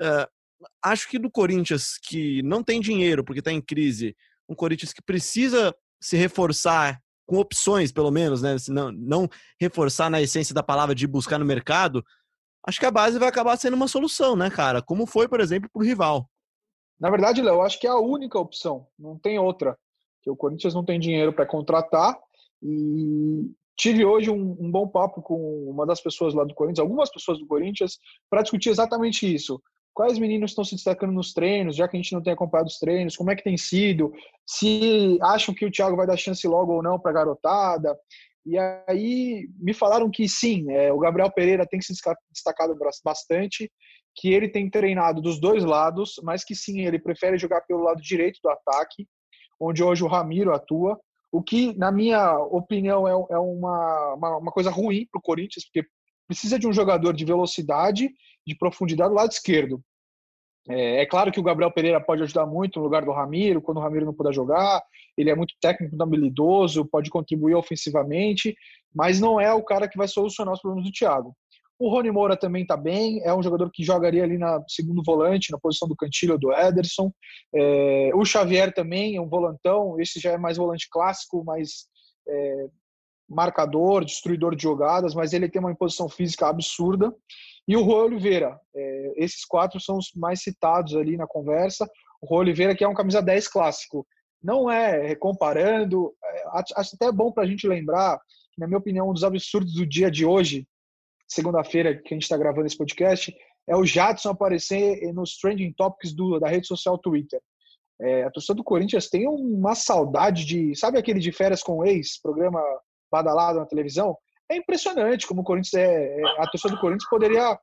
[0.00, 0.26] Uh,
[0.82, 4.16] acho que do Corinthians, que não tem dinheiro porque está em crise,
[4.48, 8.56] um Corinthians que precisa se reforçar com opções, pelo menos, né?
[8.68, 9.28] Não, não
[9.60, 12.02] reforçar na essência da palavra de buscar no mercado,
[12.66, 14.80] acho que a base vai acabar sendo uma solução, né, cara?
[14.80, 16.26] Como foi, por exemplo, para o rival.
[16.98, 19.78] Na verdade, Léo, acho que é a única opção, não tem outra.
[20.22, 22.18] Que o Corinthians não tem dinheiro para contratar
[22.62, 27.10] e tive hoje um, um, bom papo com uma das pessoas lá do Corinthians, algumas
[27.10, 29.62] pessoas do Corinthians, para discutir exatamente isso
[29.98, 32.78] quais meninos estão se destacando nos treinos, já que a gente não tem acompanhado os
[32.78, 34.12] treinos, como é que tem sido,
[34.46, 37.98] se acham que o Thiago vai dar chance logo ou não para a garotada.
[38.46, 38.56] E
[38.86, 41.92] aí me falaram que sim, é, o Gabriel Pereira tem se
[42.32, 43.68] destacado bastante,
[44.14, 48.00] que ele tem treinado dos dois lados, mas que sim, ele prefere jogar pelo lado
[48.00, 49.04] direito do ataque,
[49.58, 50.96] onde hoje o Ramiro atua,
[51.32, 55.64] o que, na minha opinião, é, é uma, uma, uma coisa ruim para o Corinthians,
[55.64, 55.88] porque
[56.28, 58.08] precisa de um jogador de velocidade,
[58.46, 59.82] de profundidade do lado esquerdo.
[60.68, 63.78] É, é, claro que o Gabriel Pereira pode ajudar muito no lugar do Ramiro, quando
[63.78, 64.82] o Ramiro não puder jogar.
[65.16, 68.54] Ele é muito técnico, muito habilidoso, pode contribuir ofensivamente,
[68.94, 71.34] mas não é o cara que vai solucionar os problemas do Thiago.
[71.78, 75.52] O Rony Moura também está bem, é um jogador que jogaria ali na segundo volante,
[75.52, 77.12] na posição do Cantilho ou do Ederson.
[77.54, 81.86] É, o Xavier também é um volantão, esse já é mais volante clássico, mais
[82.28, 82.66] é,
[83.28, 87.14] marcador, destruidor de jogadas, mas ele tem uma imposição física absurda.
[87.68, 91.86] E o Rui Oliveira, é, esses quatro são os mais citados ali na conversa.
[92.22, 94.06] O Rui Oliveira, que é um camisa 10 clássico.
[94.42, 98.18] Não é comparando, é, acho até bom para a gente lembrar,
[98.52, 100.66] que, na minha opinião, um dos absurdos do dia de hoje,
[101.28, 103.36] segunda-feira que a gente está gravando esse podcast,
[103.68, 107.38] é o Jadson aparecer nos trending topics do, da rede social Twitter.
[108.00, 110.74] É, a torcida do Corinthians tem uma saudade de.
[110.74, 112.62] Sabe aquele de férias com o ex, programa
[113.10, 114.16] badalado na televisão?
[114.50, 117.58] É impressionante como o Corinthians é, é, a torcida do Corinthians poderia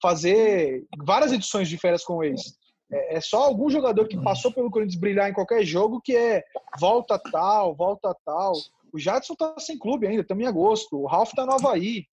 [0.00, 2.56] fazer várias edições de férias com eles.
[2.90, 6.42] É, é, só algum jogador que passou pelo Corinthians brilhar em qualquer jogo que é
[6.78, 8.52] volta tal, volta tal.
[8.92, 10.96] O Jadson tá sem clube ainda, também em agosto.
[10.96, 12.06] O Ralf tá no Havaí.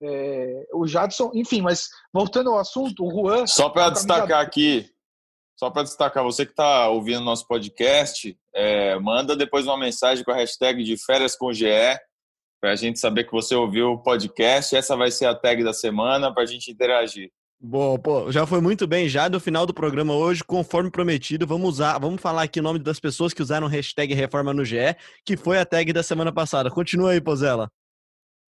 [0.00, 3.46] É, o Jadson, enfim, mas voltando ao assunto, o Juan.
[3.46, 4.88] Só para destacar aqui,
[5.56, 10.32] só para destacar, você que está ouvindo nosso podcast, é, manda depois uma mensagem com
[10.32, 11.66] a hashtag de férias com GE
[12.62, 14.76] para a gente saber que você ouviu o podcast.
[14.76, 17.32] Essa vai ser a tag da semana para a gente interagir.
[17.60, 19.08] Bom, pô, já foi muito bem.
[19.08, 22.78] Já no final do programa hoje, conforme prometido, vamos usar, vamos falar aqui o nome
[22.78, 26.70] das pessoas que usaram hashtag Reforma no GE, que foi a tag da semana passada.
[26.70, 27.68] Continua aí, Pozela.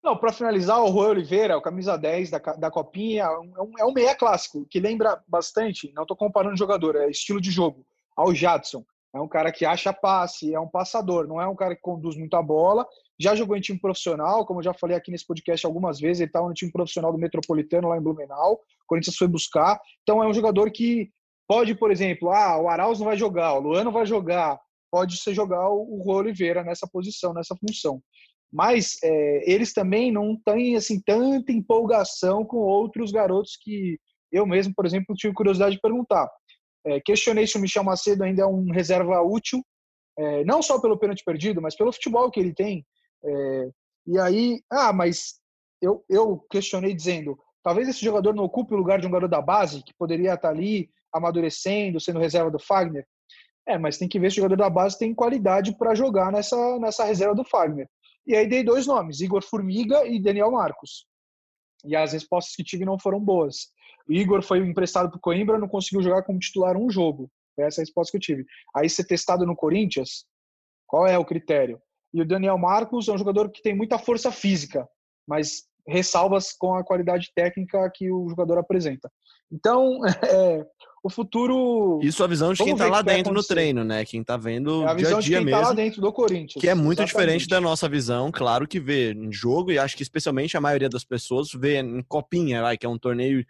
[0.04, 3.86] Não, para finalizar, o Rui Oliveira, o camisa 10 da, da Copinha, é um, é
[3.86, 8.34] um meia clássico, que lembra bastante, não estou comparando jogador, é estilo de jogo, ao
[8.34, 8.84] Jadson.
[9.13, 12.15] É um cara que acha passe, é um passador, não é um cara que conduz
[12.15, 12.88] muito a bola
[13.21, 16.30] já jogou em time profissional, como eu já falei aqui nesse podcast algumas vezes, ele
[16.30, 19.80] estava no time profissional do Metropolitano lá em Blumenau, o Corinthians foi buscar.
[20.02, 21.12] Então é um jogador que
[21.47, 24.60] pode, por exemplo, ah, o Arauz não vai jogar, o Luano vai jogar,
[24.91, 28.02] pode ser jogar o Rui Oliveira nessa posição, nessa função.
[28.52, 34.00] Mas é, eles também não têm assim tanta empolgação com outros garotos que
[34.32, 36.28] eu mesmo, por exemplo, tive curiosidade de perguntar.
[36.85, 39.63] É, questionei se o Michel Macedo ainda é um reserva útil,
[40.17, 42.85] é, não só pelo pênalti perdido, mas pelo futebol que ele tem.
[43.23, 43.69] É,
[44.07, 45.39] e aí, ah, mas
[45.81, 49.41] eu, eu questionei dizendo, talvez esse jogador não ocupe o lugar de um garoto da
[49.41, 53.05] base, que poderia estar ali amadurecendo, sendo reserva do Fagner.
[53.67, 56.79] É, mas tem que ver se o jogador da base tem qualidade para jogar nessa,
[56.79, 57.87] nessa reserva do Fagner.
[58.25, 61.05] E aí dei dois nomes, Igor Formiga e Daniel Marcos.
[61.85, 63.71] E as respostas que tive não foram boas.
[64.07, 67.29] O Igor foi emprestado para o Coimbra, não conseguiu jogar como titular um jogo.
[67.57, 68.45] Essa a resposta que eu tive.
[68.75, 70.25] Aí ser testado no Corinthians,
[70.87, 71.81] qual é o critério?
[72.13, 74.87] E o Daniel Marcos é um jogador que tem muita força física,
[75.27, 79.11] mas ressalvas com a qualidade técnica que o jogador apresenta.
[79.51, 80.65] Então, é,
[81.03, 81.99] o futuro.
[82.01, 84.05] Isso a visão de quem está lá dentro no treino, né?
[84.05, 85.61] Quem está vendo é a visão dia a dia de quem mesmo.
[85.61, 86.61] Tá lá dentro do Corinthians.
[86.61, 87.09] Que é muito exatamente.
[87.11, 90.89] diferente da nossa visão, claro que vê em jogo, e acho que especialmente a maioria
[90.89, 93.45] das pessoas vê em copinha, lá, que é um torneio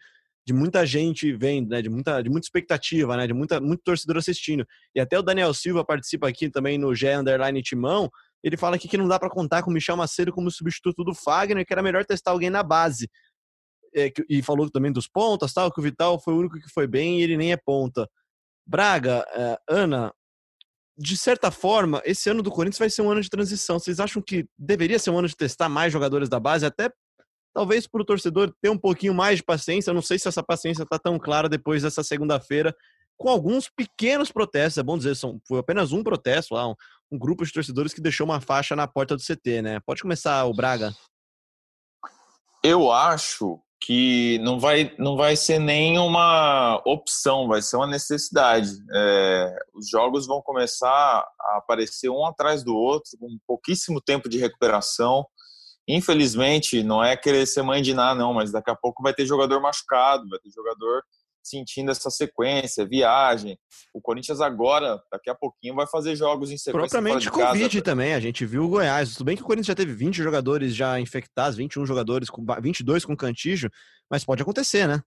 [0.45, 1.81] de muita gente vendo, né?
[1.81, 3.27] De muita, de muita expectativa, né?
[3.27, 4.65] De muita, muito torcedor assistindo.
[4.95, 8.09] E até o Daniel Silva participa aqui também no G Underline Timão
[8.43, 11.13] ele fala aqui que não dá para contar com o Michel Macedo como substituto do
[11.13, 13.09] Fagner, que era melhor testar alguém na base.
[13.95, 16.87] É, e falou também dos pontas, tal, que o Vital foi o único que foi
[16.87, 18.09] bem e ele nem é ponta.
[18.65, 20.13] Braga, é, Ana,
[20.97, 23.77] de certa forma, esse ano do Corinthians vai ser um ano de transição.
[23.77, 26.89] Vocês acham que deveria ser um ano de testar mais jogadores da base, até
[27.53, 29.89] talvez para o torcedor ter um pouquinho mais de paciência?
[29.89, 32.75] Eu não sei se essa paciência está tão clara depois dessa segunda-feira,
[33.17, 34.77] com alguns pequenos protestos.
[34.77, 36.75] É bom dizer, são, foi apenas um protesto lá, um,
[37.11, 39.79] um grupo de torcedores que deixou uma faixa na porta do CT, né?
[39.85, 40.93] Pode começar o Braga.
[42.63, 48.69] Eu acho que não vai, não vai ser nenhuma opção, vai ser uma necessidade.
[48.93, 54.37] É, os jogos vão começar a aparecer um atrás do outro, com pouquíssimo tempo de
[54.37, 55.25] recuperação.
[55.93, 59.25] Infelizmente, não é querer ser mãe de nada, não, mas daqui a pouco vai ter
[59.25, 61.03] jogador machucado, vai ter jogador
[61.43, 63.57] sentindo essa sequência, viagem.
[63.93, 66.79] O Corinthians agora, daqui a pouquinho, vai fazer jogos em sequência.
[66.79, 69.13] Propriamente Covid também, a gente viu o Goiás.
[69.13, 73.03] Tudo bem que o Corinthians já teve 20 jogadores já infectados, 21 jogadores, com 22
[73.03, 73.69] com cantígio,
[74.09, 75.01] mas pode acontecer, né?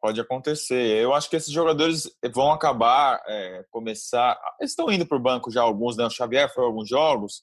[0.00, 1.02] Pode acontecer.
[1.02, 4.38] Eu acho que esses jogadores vão acabar, é, começar.
[4.60, 6.06] Eles estão indo para o banco já alguns, né?
[6.06, 7.42] O Xavier foi alguns jogos.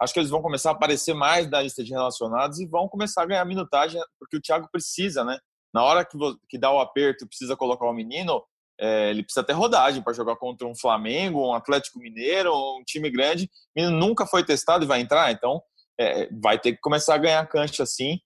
[0.00, 3.22] Acho que eles vão começar a aparecer mais da lista de relacionados e vão começar
[3.22, 5.38] a ganhar minutagem, porque o Thiago precisa, né?
[5.72, 6.16] Na hora que,
[6.48, 8.42] que dá o aperto precisa colocar o menino,
[8.78, 13.10] é, ele precisa ter rodagem para jogar contra um Flamengo, um Atlético Mineiro, um time
[13.10, 13.44] grande.
[13.44, 15.62] O menino nunca foi testado e vai entrar, então
[15.98, 18.18] é, vai ter que começar a ganhar cancha assim.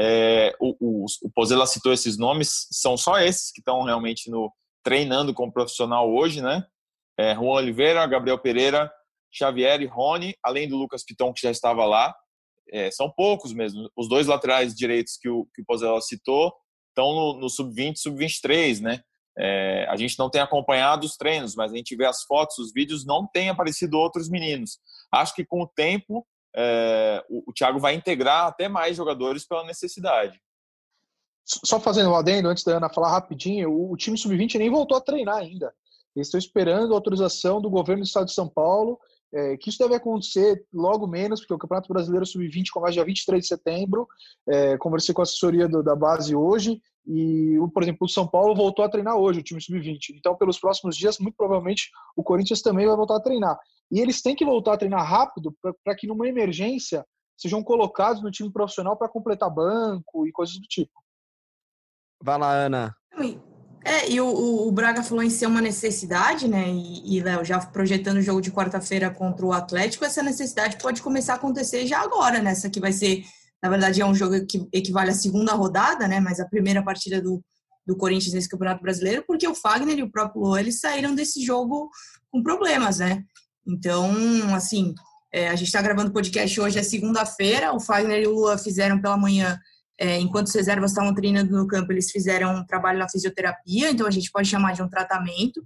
[0.00, 4.52] É, o, o, o Pozella citou esses nomes, são só esses que estão realmente no,
[4.82, 6.64] treinando como profissional hoje, né?
[7.18, 8.90] É, Juan Oliveira, Gabriel Pereira,
[9.32, 12.14] Xavier e Rony, além do Lucas Piton, que já estava lá.
[12.70, 13.90] É, são poucos mesmo.
[13.96, 16.52] Os dois laterais direitos que o, que o citou,
[16.90, 19.00] estão no, no sub-20, sub-23, né?
[19.40, 22.72] É, a gente não tem acompanhado os treinos, mas a gente vê as fotos, os
[22.72, 24.78] vídeos, não tem aparecido outros meninos.
[25.12, 29.64] Acho que com o tempo é, o, o Thiago vai integrar até mais jogadores pela
[29.64, 30.40] necessidade.
[31.44, 34.96] Só fazendo um adendo, antes da Ana falar rapidinho, o, o time sub-20 nem voltou
[34.96, 35.72] a treinar ainda.
[36.16, 38.98] Eles estão esperando a autorização do governo do estado de São Paulo
[39.32, 43.42] é, que isso deve acontecer logo menos, porque o Campeonato Brasileiro Sub-20 começa dia 23
[43.42, 44.06] de setembro.
[44.48, 48.54] É, conversei com a assessoria do, da base hoje e, por exemplo, o São Paulo
[48.54, 50.14] voltou a treinar hoje, o time Sub-20.
[50.14, 53.58] Então, pelos próximos dias, muito provavelmente, o Corinthians também vai voltar a treinar.
[53.90, 58.30] E eles têm que voltar a treinar rápido para que, numa emergência, sejam colocados no
[58.30, 61.02] time profissional para completar banco e coisas do tipo.
[62.22, 62.97] Vai lá, Ana.
[63.84, 66.68] É, e o, o, Braga falou em ser uma necessidade, né?
[66.68, 71.00] E, e Léo, já projetando o jogo de quarta-feira contra o Atlético, essa necessidade pode
[71.00, 72.72] começar a acontecer já agora, nessa né?
[72.72, 73.24] que vai ser,
[73.62, 76.20] na verdade, é um jogo que equivale à segunda rodada, né?
[76.20, 77.42] Mas a primeira partida do,
[77.86, 81.42] do Corinthians nesse Campeonato Brasileiro, porque o Fagner e o próprio Luan, eles saíram desse
[81.44, 81.88] jogo
[82.30, 83.24] com problemas, né?
[83.66, 84.12] Então,
[84.54, 84.94] assim,
[85.32, 88.58] é, a gente está gravando o podcast hoje, é segunda-feira, o Fagner e o Luan
[88.58, 89.58] fizeram pela manhã
[89.98, 94.06] é, enquanto os reservas estavam treinando no campo, eles fizeram um trabalho na fisioterapia, então
[94.06, 95.64] a gente pode chamar de um tratamento.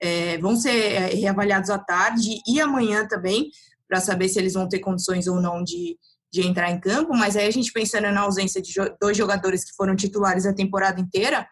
[0.00, 3.50] É, vão ser é, reavaliados à tarde e amanhã também,
[3.86, 5.98] para saber se eles vão ter condições ou não de,
[6.32, 7.14] de entrar em campo.
[7.14, 10.98] Mas aí a gente pensando na ausência de dois jogadores que foram titulares a temporada
[10.98, 11.46] inteira,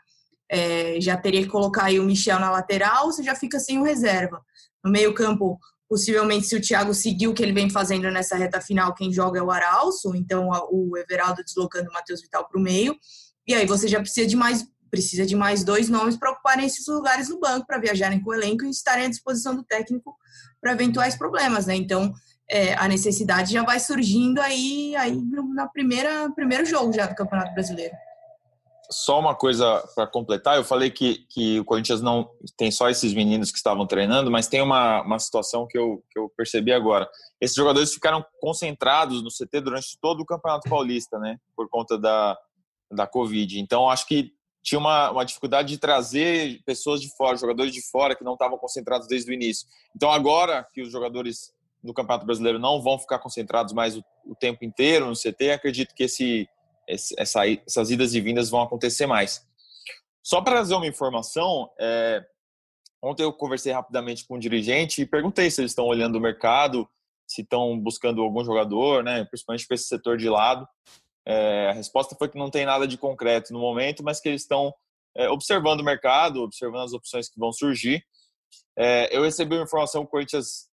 [0.51, 3.85] é, já teria que colocar aí o Michel na lateral, você já fica sem o
[3.85, 4.41] reserva.
[4.85, 5.59] No meio-campo,
[5.93, 9.39] Possivelmente, se o Thiago seguir o que ele vem fazendo nessa reta final, quem joga
[9.39, 12.97] é o Aralso, então o Everaldo deslocando o Matheus Vital para o meio.
[13.47, 16.87] E aí você já precisa de mais precisa de mais dois nomes para ocuparem esses
[16.87, 20.17] lugares no banco, para viajarem com o elenco e estarem à disposição do técnico
[20.63, 21.77] para eventuais problemas, né?
[21.77, 22.11] Então,
[22.51, 25.15] é, a necessidade já vai surgindo aí, aí
[25.55, 27.95] na primeira primeiro jogo já do Campeonato Brasileiro
[28.93, 33.15] só uma coisa para completar, eu falei que, que o Corinthians não tem só esses
[33.15, 37.09] meninos que estavam treinando, mas tem uma, uma situação que eu, que eu percebi agora.
[37.41, 41.39] Esses jogadores ficaram concentrados no CT durante todo o Campeonato Paulista, né?
[41.57, 42.39] Por conta da,
[42.91, 43.59] da Covid.
[43.59, 48.15] Então, acho que tinha uma, uma dificuldade de trazer pessoas de fora, jogadores de fora
[48.15, 49.67] que não estavam concentrados desde o início.
[49.97, 51.53] Então, agora que os jogadores
[51.83, 55.95] do Campeonato Brasileiro não vão ficar concentrados mais o, o tempo inteiro no CT, acredito
[55.95, 56.49] que esse
[57.17, 59.47] essa, essas idas e vindas vão acontecer mais.
[60.23, 62.25] Só para trazer uma informação, é,
[63.03, 66.89] ontem eu conversei rapidamente com um dirigente e perguntei se eles estão olhando o mercado,
[67.27, 70.67] se estão buscando algum jogador, né, principalmente para esse setor de lado.
[71.27, 74.43] É, a resposta foi que não tem nada de concreto no momento, mas que eles
[74.43, 74.73] estão
[75.17, 78.05] é, observando o mercado, observando as opções que vão surgir.
[78.77, 80.69] É, eu recebi uma informação o Corinthians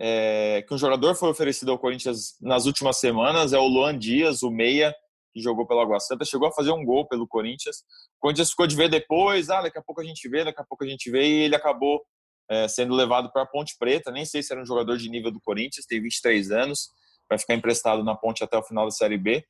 [0.00, 4.42] é, que um jogador foi oferecido ao Corinthians nas últimas semanas, é o Luan Dias,
[4.42, 4.94] o meia,
[5.32, 7.78] que jogou pelo Água Santa, chegou a fazer um gol pelo Corinthians.
[8.16, 10.64] O Corinthians ficou de ver depois, ah, daqui a pouco a gente vê, daqui a
[10.64, 12.02] pouco a gente vê, e ele acabou
[12.50, 14.10] é, sendo levado para a Ponte Preta.
[14.10, 16.90] Nem sei se era um jogador de nível do Corinthians, tem 23 anos,
[17.28, 19.44] vai ficar emprestado na Ponte até o final da Série B.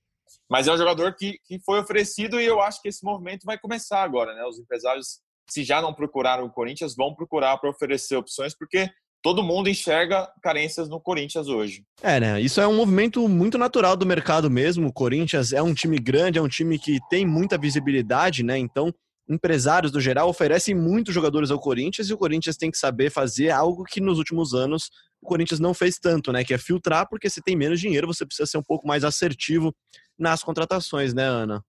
[0.51, 3.59] Mas é um jogador que, que foi oferecido e eu acho que esse movimento vai
[3.59, 4.45] começar agora, né?
[4.45, 8.91] Os empresários, se já não procuraram o Corinthians, vão procurar para oferecer opções, porque
[9.23, 11.85] todo mundo enxerga carências no Corinthians hoje.
[12.03, 12.41] É, né?
[12.41, 14.89] Isso é um movimento muito natural do mercado mesmo.
[14.89, 18.59] O Corinthians é um time grande, é um time que tem muita visibilidade, né?
[18.59, 18.95] Então,
[19.29, 23.51] empresários do geral oferecem muitos jogadores ao Corinthians e o Corinthians tem que saber fazer
[23.51, 26.45] algo que nos últimos anos o Corinthians não fez tanto, né?
[26.45, 29.75] Que é filtrar, porque se tem menos dinheiro, você precisa ser um pouco mais assertivo
[30.19, 31.63] nas contratações, né, Ana?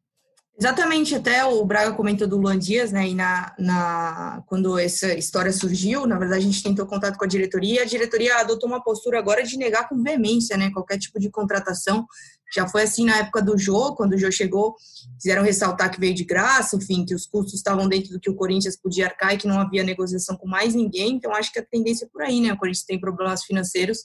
[0.59, 3.07] Exatamente, até o Braga comentou do Luan Dias, né?
[3.07, 7.27] E na, na, quando essa história surgiu, na verdade a gente tentou contato com a
[7.27, 10.69] diretoria, a diretoria adotou uma postura agora de negar com veemência, né?
[10.69, 12.05] Qualquer tipo de contratação.
[12.53, 14.75] Já foi assim na época do jogo, quando o Jô chegou,
[15.17, 18.35] quiseram ressaltar que veio de graça, enfim, que os custos estavam dentro do que o
[18.35, 21.13] Corinthians podia arcar e que não havia negociação com mais ninguém.
[21.13, 22.51] Então acho que a tendência é por aí, né?
[22.51, 23.99] O Corinthians tem problemas financeiros,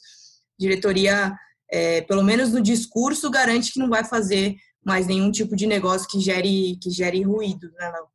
[0.56, 1.34] diretoria,
[1.68, 4.54] é, pelo menos no discurso, garante que não vai fazer
[4.84, 8.06] mais nenhum tipo de negócio que gere, que gere ruído, né, Léo?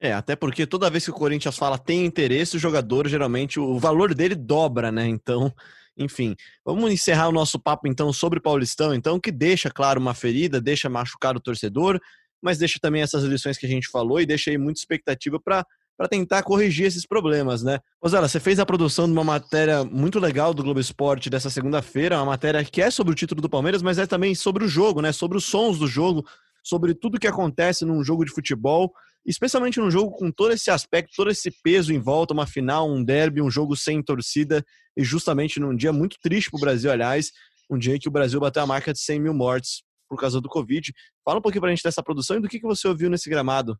[0.00, 3.78] É, até porque toda vez que o Corinthians fala tem interesse, o jogador geralmente o
[3.78, 5.06] valor dele dobra, né?
[5.06, 5.52] Então,
[5.96, 10.60] enfim, vamos encerrar o nosso papo então sobre Paulistão, então, que deixa, claro, uma ferida,
[10.60, 11.98] deixa machucar o torcedor,
[12.42, 15.66] mas deixa também essas lições que a gente falou e deixa aí muita expectativa para
[15.96, 17.80] para tentar corrigir esses problemas, né?
[18.02, 22.16] Rosela, você fez a produção de uma matéria muito legal do Globo Esporte dessa segunda-feira,
[22.16, 25.00] uma matéria que é sobre o título do Palmeiras, mas é também sobre o jogo,
[25.00, 25.12] né?
[25.12, 26.24] Sobre os sons do jogo,
[26.62, 28.92] sobre tudo que acontece num jogo de futebol,
[29.24, 33.02] especialmente num jogo com todo esse aspecto, todo esse peso em volta, uma final, um
[33.02, 34.64] derby, um jogo sem torcida,
[34.96, 37.32] e justamente num dia muito triste para o Brasil, aliás,
[37.70, 40.40] um dia em que o Brasil bateu a marca de 100 mil mortes por causa
[40.40, 40.92] do Covid.
[41.24, 43.28] Fala um pouquinho para a gente dessa produção e do que, que você ouviu nesse
[43.28, 43.76] gramado.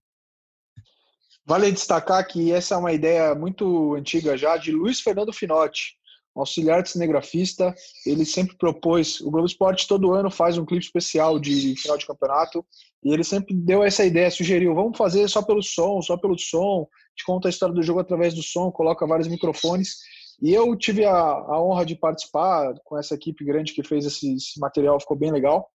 [1.46, 5.94] Vale destacar que essa é uma ideia muito antiga já de Luiz Fernando Finotti,
[6.34, 7.72] auxiliar de cinegrafista.
[8.04, 12.04] Ele sempre propôs, o Globo Esporte todo ano faz um clipe especial de final de
[12.04, 12.66] campeonato,
[13.04, 16.84] e ele sempre deu essa ideia, sugeriu, vamos fazer só pelo som, só pelo som,
[17.14, 19.98] te conta a história do jogo através do som, coloca vários microfones.
[20.42, 24.34] E eu tive a, a, honra de participar com essa equipe grande que fez esse,
[24.34, 25.68] esse material, ficou bem legal.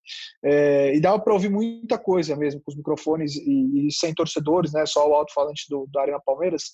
[0.44, 4.72] É, e dava para ouvir muita coisa mesmo, com os microfones e, e sem torcedores,
[4.72, 6.74] né, só o alto-falante do, da Arena Palmeiras.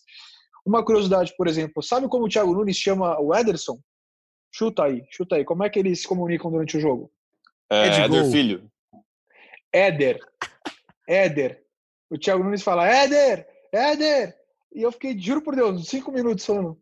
[0.65, 3.79] Uma curiosidade, por exemplo, sabe como o Thiago Nunes chama o Ederson?
[4.53, 5.45] Chuta aí, chuta aí.
[5.45, 7.09] Como é que eles se comunicam durante o jogo?
[7.69, 8.71] É, é Éder Filho.
[9.71, 10.19] Éder.
[11.07, 11.63] Éder.
[12.09, 14.35] O Thiago Nunes fala, Éder, Éder.
[14.73, 16.77] E eu fiquei, juro por Deus, cinco minutos falando,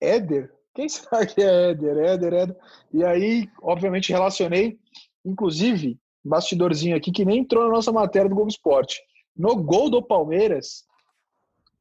[0.00, 0.52] Éder?
[0.74, 1.96] Quem será que é Éder?
[1.98, 2.56] Éder, Éder.
[2.92, 4.78] E aí, obviamente, relacionei,
[5.24, 9.00] inclusive, bastidorzinho aqui que nem entrou na nossa matéria do Globo Esporte.
[9.36, 10.84] No gol do Palmeiras,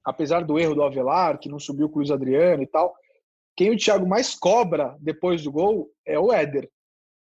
[0.03, 2.93] apesar do erro do Avelar, que não subiu com o Luiz Adriano e tal,
[3.55, 6.69] quem o Thiago mais cobra depois do gol é o Éder.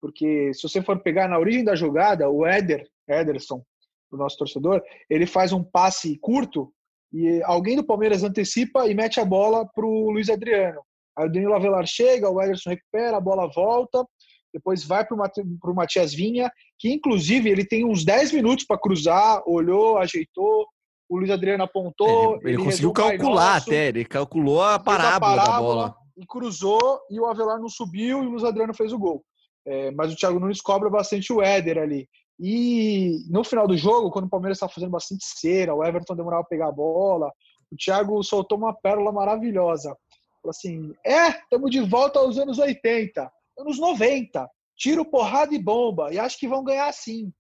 [0.02, 3.64] Porque se você for pegar na origem da jogada, o Éder, Ederson,
[4.12, 6.74] o nosso torcedor, ele faz um passe curto
[7.16, 10.82] e alguém do Palmeiras antecipa e mete a bola para o Luiz Adriano.
[11.18, 14.06] Aí o Danilo Avelar chega, o Ederson recupera, a bola volta,
[14.54, 19.42] depois vai para o Matias Vinha, que inclusive ele tem uns 10 minutos para cruzar,
[19.48, 20.68] olhou, ajeitou,
[21.10, 22.36] o Luiz Adriano apontou.
[22.36, 25.96] Ele, ele, ele conseguiu calcular até, ele calculou a parábola, a parábola, da bola.
[26.18, 29.24] E cruzou, e o Avelar não subiu, e o Luiz Adriano fez o gol.
[29.66, 32.10] É, mas o Thiago Nunes cobra bastante o Éder ali.
[32.40, 36.42] E no final do jogo, quando o Palmeiras estava fazendo bastante cera, o Everton demorava
[36.42, 37.32] a pegar a bola,
[37.72, 39.96] o Thiago soltou uma pérola maravilhosa.
[40.42, 46.14] Falou assim: é, estamos de volta aos anos 80, anos 90, tiro, porrada e bomba,
[46.14, 47.32] e acho que vão ganhar sim.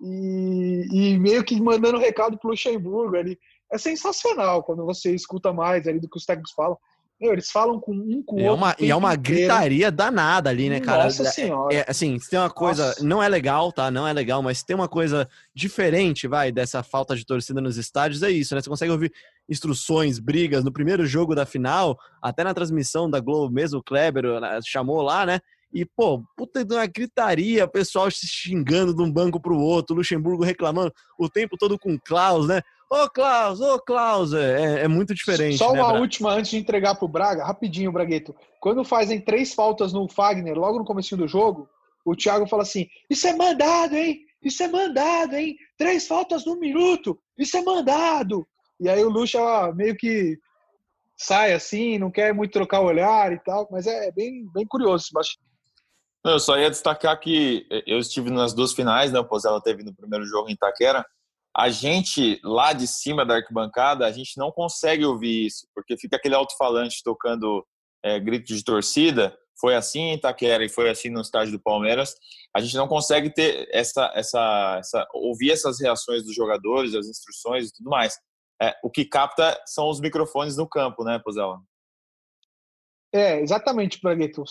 [0.00, 3.38] E, e meio que mandando recado para o Luxemburgo ali.
[3.72, 6.76] É sensacional quando você escuta mais ali do que os técnicos falam.
[7.22, 8.56] Meu, eles falam com um com o é outro.
[8.56, 11.04] Uma, e é uma gritaria danada ali, né, cara?
[11.04, 11.72] Nossa senhora.
[11.72, 12.88] É, assim, se tem uma coisa.
[12.88, 13.04] Nossa.
[13.04, 13.92] Não é legal, tá?
[13.92, 18.24] Não é legal, mas tem uma coisa diferente, vai, dessa falta de torcida nos estádios,
[18.24, 18.60] é isso, né?
[18.60, 19.12] Você consegue ouvir
[19.48, 20.64] instruções, brigas.
[20.64, 24.24] No primeiro jogo da final, até na transmissão da Globo mesmo, o Kleber
[24.64, 25.38] chamou lá, né?
[25.72, 29.94] E, pô, puta de uma gritaria, o pessoal se xingando de um banco pro outro,
[29.94, 32.62] Luxemburgo reclamando o tempo todo com o Klaus, né?
[32.92, 35.56] Ô, Klaus, ô, Klaus, é, é muito diferente.
[35.56, 38.36] Só né, uma última antes de entregar pro Braga, rapidinho, Bragueto.
[38.60, 41.66] Quando fazem três faltas no Fagner, logo no começo do jogo,
[42.04, 44.20] o Thiago fala assim: Isso é mandado, hein?
[44.44, 45.56] Isso é mandado, hein?
[45.78, 48.46] Três faltas no minuto, isso é mandado.
[48.78, 49.40] E aí o Lucha
[49.72, 50.38] meio que
[51.16, 55.04] sai assim, não quer muito trocar o olhar e tal, mas é bem, bem curioso
[55.04, 55.48] esse bastidor.
[56.26, 59.18] Eu só ia destacar que eu estive nas duas finais, né?
[59.18, 61.02] O Pozella teve no primeiro jogo em Itaquera
[61.56, 66.16] a gente lá de cima da arquibancada, a gente não consegue ouvir isso, porque fica
[66.16, 67.64] aquele alto-falante tocando
[68.02, 69.36] é, grito de torcida.
[69.60, 72.14] Foi assim em Itaquera e foi assim no estádio do Palmeiras.
[72.56, 77.68] A gente não consegue ter essa, essa, essa ouvir essas reações dos jogadores, as instruções
[77.68, 78.18] e tudo mais.
[78.60, 81.60] É, o que capta são os microfones no campo, né, Pozella?
[83.14, 84.42] É, exatamente, Bragueto.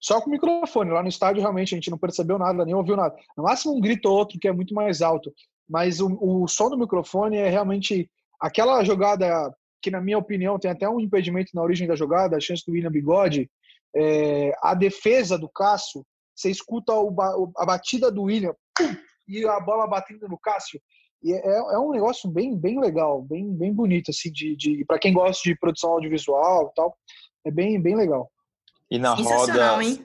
[0.00, 0.90] Só com o microfone.
[0.90, 3.14] Lá no estádio, realmente, a gente não percebeu nada, nem ouviu nada.
[3.36, 5.32] No máximo, um grito ou outro que é muito mais alto
[5.70, 8.10] mas o, o som do microfone é realmente
[8.40, 12.40] aquela jogada que, na minha opinião, tem até um impedimento na origem da jogada, a
[12.40, 13.48] chance do William Bigode,
[13.94, 16.04] é, a defesa do Cássio,
[16.34, 17.14] você escuta o,
[17.56, 18.96] a batida do William pum,
[19.28, 20.80] e a bola batendo no Cássio,
[21.22, 24.98] E é, é um negócio bem, bem legal, bem, bem bonito, assim, de, de para
[24.98, 26.98] quem gosta de produção audiovisual e tal,
[27.46, 28.28] é bem, bem legal.
[28.90, 30.04] E na roda, hein?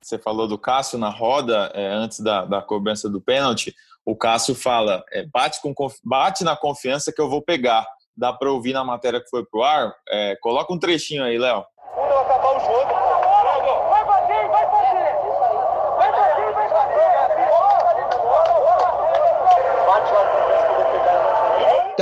[0.00, 3.74] você falou do Cássio na roda, é, antes da, da cobrança do pênalti,
[4.04, 5.74] o Cássio fala, é, bate, com,
[6.04, 7.86] bate na confiança que eu vou pegar.
[8.16, 9.92] Dá para ouvir na matéria que foi pro ar?
[10.08, 11.64] É, coloca um trechinho aí, Léo.
[11.94, 13.02] Quando acabar o jogo!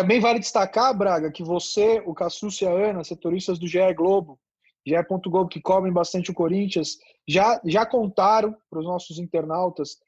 [0.01, 4.39] Também vale destacar, Braga, que você, o Cassus e a Ana, setoristas do GE Globo,
[4.87, 4.95] GE.
[5.03, 6.97] Globo, que cobrem bastante o Corinthians,
[7.29, 9.99] já, já contaram para os nossos internautas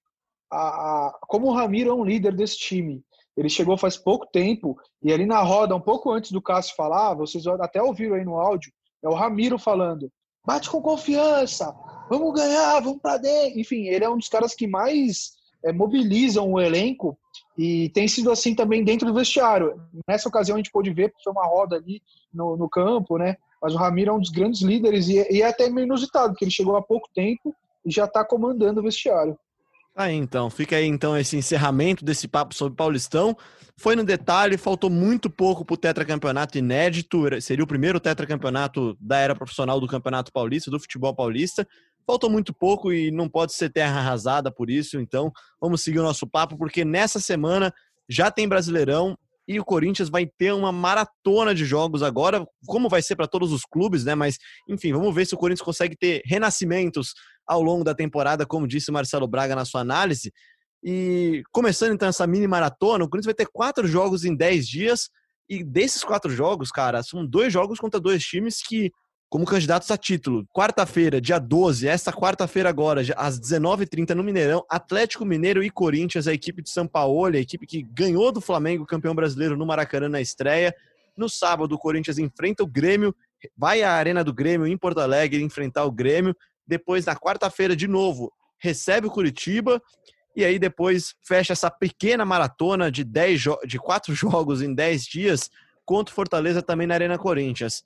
[0.52, 3.02] a, a, como o Ramiro é um líder desse time.
[3.36, 7.14] Ele chegou faz pouco tempo e ali na roda, um pouco antes do Cássio falar,
[7.14, 8.70] vocês até ouviram aí no áudio,
[9.02, 10.12] é o Ramiro falando:
[10.46, 11.74] bate com confiança,
[12.10, 13.58] vamos ganhar, vamos para dentro.
[13.58, 15.32] Enfim, ele é um dos caras que mais
[15.64, 17.18] é, mobilizam o elenco
[17.56, 19.80] e tem sido assim também dentro do vestiário.
[20.06, 23.36] Nessa ocasião a gente pôde ver, porque foi uma roda ali no, no campo, né?
[23.62, 26.44] Mas o Ramiro é um dos grandes líderes e, e é até meio inusitado, porque
[26.44, 27.54] ele chegou há pouco tempo
[27.86, 29.38] e já está comandando o vestiário.
[29.94, 33.36] Aí então, fica aí então esse encerramento desse papo sobre Paulistão.
[33.76, 39.18] Foi no detalhe, faltou muito pouco para o tetracampeonato inédito, seria o primeiro tetracampeonato da
[39.18, 41.66] era profissional do Campeonato Paulista, do futebol paulista.
[42.06, 45.30] Faltou muito pouco e não pode ser terra arrasada por isso, então
[45.60, 47.72] vamos seguir o nosso papo, porque nessa semana
[48.08, 49.16] já tem Brasileirão
[49.46, 53.52] e o Corinthians vai ter uma maratona de jogos agora, como vai ser para todos
[53.52, 54.14] os clubes, né?
[54.14, 54.38] Mas,
[54.68, 57.12] enfim, vamos ver se o Corinthians consegue ter renascimentos
[57.46, 60.32] ao longo da temporada, como disse Marcelo Braga na sua análise.
[60.82, 65.08] E começando então essa mini maratona, o Corinthians vai ter quatro jogos em dez dias.
[65.48, 68.90] E desses quatro jogos, cara, são dois jogos contra dois times que,
[69.28, 75.24] como candidatos a título, quarta-feira, dia 12, esta quarta-feira agora, às 19h30 no Mineirão, Atlético
[75.24, 79.14] Mineiro e Corinthians, a equipe de São Paulo, a equipe que ganhou do Flamengo, campeão
[79.14, 80.74] brasileiro no Maracanã na estreia.
[81.16, 83.14] No sábado, o Corinthians enfrenta o Grêmio,
[83.56, 86.34] vai à Arena do Grêmio em Porto Alegre enfrentar o Grêmio.
[86.72, 89.78] Depois, na quarta-feira, de novo, recebe o Curitiba.
[90.34, 95.50] E aí depois fecha essa pequena maratona de, dez de quatro jogos em 10 dias
[95.84, 97.84] contra o Fortaleza também na Arena Corinthians.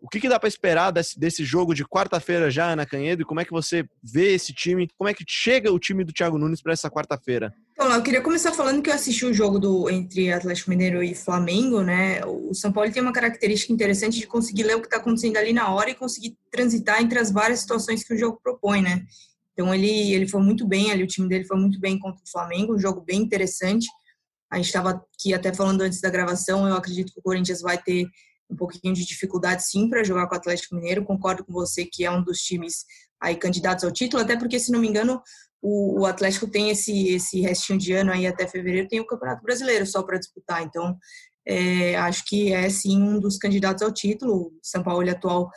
[0.00, 3.20] O que, que dá para esperar desse, desse, jogo de quarta-feira já, Ana Canhedo?
[3.20, 4.88] E como é que você vê esse time?
[4.96, 7.54] Como é que chega o time do Thiago Nunes para essa quarta-feira?
[7.74, 11.12] Então, eu queria começar falando que eu assisti o jogo do, entre Atlético Mineiro e
[11.12, 12.24] Flamengo, né?
[12.24, 15.52] O São Paulo tem uma característica interessante de conseguir ler o que está acontecendo ali
[15.52, 19.04] na hora e conseguir transitar entre as várias situações que o jogo propõe, né?
[19.52, 22.30] Então ele, ele foi muito bem ali, o time dele foi muito bem contra o
[22.30, 23.88] Flamengo, um jogo bem interessante.
[24.48, 27.76] A gente estava aqui até falando antes da gravação, eu acredito que o Corinthians vai
[27.76, 28.06] ter
[28.48, 31.04] um pouquinho de dificuldade sim para jogar com o Atlético Mineiro.
[31.04, 32.84] Concordo com você que é um dos times
[33.20, 35.20] aí candidatos ao título, até porque, se não me engano,
[35.66, 39.42] o, o, Atlético tem esse, esse restinho de ano aí até fevereiro, tem o Campeonato
[39.42, 40.62] Brasileiro só para disputar.
[40.62, 40.94] Então,
[41.48, 44.52] é, acho que é sim um dos candidatos ao título.
[44.62, 45.50] São Paulo atual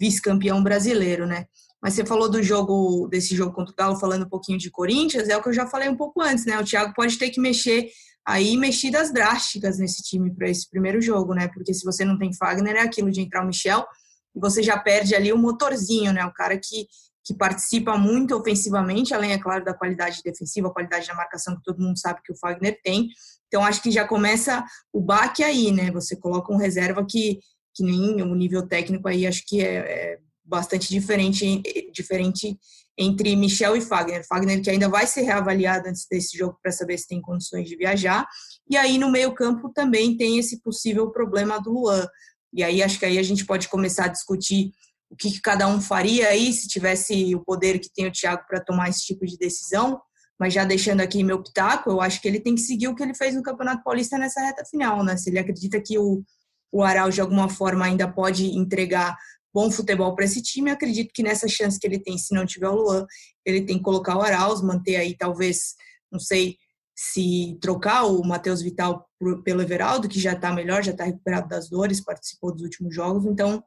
[0.00, 1.46] vice-campeão brasileiro, né?
[1.80, 5.28] Mas você falou do jogo, desse jogo contra o Galo, falando um pouquinho de Corinthians,
[5.28, 6.58] é o que eu já falei um pouco antes, né?
[6.58, 7.88] O Thiago pode ter que mexer
[8.26, 11.46] aí mexidas drásticas nesse time para esse primeiro jogo, né?
[11.54, 13.86] Porque se você não tem Fagner, é aquilo de entrar o Michel
[14.34, 16.24] e você já perde ali o motorzinho, né?
[16.24, 16.88] O cara que
[17.24, 21.80] que participa muito ofensivamente, além, é claro, da qualidade defensiva, qualidade da marcação que todo
[21.80, 23.08] mundo sabe que o Fagner tem.
[23.46, 25.90] Então, acho que já começa o baque aí, né?
[25.92, 27.38] Você coloca um reserva que,
[27.74, 31.62] que nem o nível técnico aí, acho que é, é bastante diferente,
[31.92, 32.58] diferente
[32.98, 34.26] entre Michel e Fagner.
[34.26, 37.76] Fagner que ainda vai ser reavaliado antes desse jogo para saber se tem condições de
[37.76, 38.26] viajar.
[38.68, 42.06] E aí, no meio campo, também tem esse possível problema do Luan.
[42.52, 44.72] E aí, acho que aí a gente pode começar a discutir
[45.12, 48.44] o que, que cada um faria aí se tivesse o poder que tem o Thiago
[48.48, 50.00] para tomar esse tipo de decisão.
[50.40, 53.02] Mas já deixando aqui meu pitaco, eu acho que ele tem que seguir o que
[53.02, 55.16] ele fez no Campeonato Paulista nessa reta final, né?
[55.18, 56.24] Se ele acredita que o,
[56.72, 59.14] o Aral de alguma forma ainda pode entregar
[59.54, 62.70] bom futebol para esse time, acredito que nessa chance que ele tem, se não tiver
[62.70, 63.06] o Luan,
[63.44, 65.74] ele tem que colocar o Arauz, manter aí talvez,
[66.10, 66.56] não sei
[66.96, 69.06] se trocar o Matheus Vital
[69.44, 73.26] pelo Everaldo, que já está melhor, já está recuperado das dores, participou dos últimos jogos,
[73.26, 73.62] então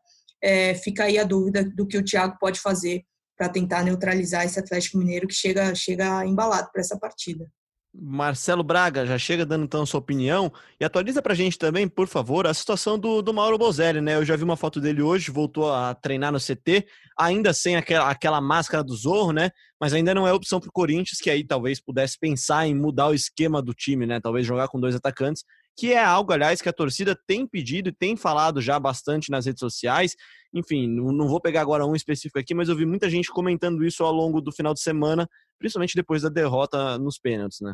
[0.46, 3.04] é, fica aí a dúvida do que o Thiago pode fazer
[3.36, 7.48] para tentar neutralizar esse Atlético Mineiro que chega, chega embalado para essa partida.
[7.92, 12.46] Marcelo Braga, já chega dando então sua opinião e atualiza pra gente também, por favor,
[12.46, 14.16] a situação do, do Mauro Bozelli, né?
[14.16, 16.86] Eu já vi uma foto dele hoje, voltou a treinar no CT,
[17.18, 19.50] ainda sem aquela, aquela máscara do Zorro, né?
[19.80, 23.14] Mas ainda não é opção pro Corinthians, que aí talvez pudesse pensar em mudar o
[23.14, 24.20] esquema do time, né?
[24.20, 25.44] Talvez jogar com dois atacantes
[25.76, 29.46] que é algo, aliás, que a torcida tem pedido e tem falado já bastante nas
[29.46, 30.16] redes sociais.
[30.54, 34.04] Enfim, não vou pegar agora um específico aqui, mas eu vi muita gente comentando isso
[34.04, 35.28] ao longo do final de semana,
[35.60, 37.74] principalmente depois da derrota nos pênaltis, né?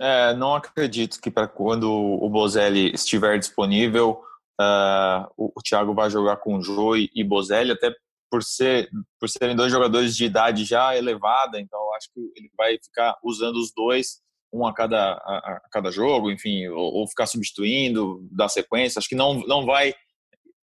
[0.00, 4.22] É, não acredito que para quando o Bozelli estiver disponível,
[4.60, 7.92] uh, o, o Thiago vai jogar com Jô e, e Bozelli, até
[8.30, 12.78] por, ser, por serem dois jogadores de idade já elevada, então acho que ele vai
[12.78, 14.20] ficar usando os dois,
[14.52, 18.98] um a cada, a, a cada jogo, enfim, ou, ou, ficar substituindo, dar sequência.
[18.98, 19.94] Acho que não, não vai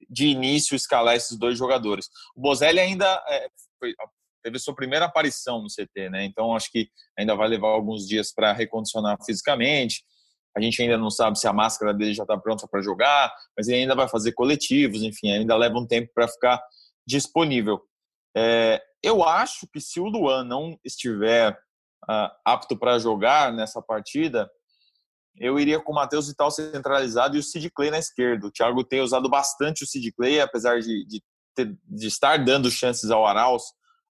[0.09, 2.07] de início escalar esses dois jogadores.
[2.35, 3.47] O Bozelli ainda é,
[3.79, 3.93] foi,
[4.43, 6.25] teve sua primeira aparição no CT, né?
[6.25, 10.03] Então acho que ainda vai levar alguns dias para recondicionar fisicamente.
[10.55, 13.67] A gente ainda não sabe se a máscara dele já está pronta para jogar, mas
[13.67, 16.61] ele ainda vai fazer coletivos, enfim, ainda leva um tempo para ficar
[17.05, 17.81] disponível.
[18.37, 21.57] É, eu acho que se o Luan não estiver
[22.09, 24.49] uh, apto para jogar nessa partida,
[25.37, 28.47] eu iria com o Matheus Vital centralizado e o Sid Clay na esquerda.
[28.47, 31.21] O Thiago tem usado bastante o Sid Clay, apesar de, de,
[31.53, 33.63] ter, de estar dando chances ao Arauz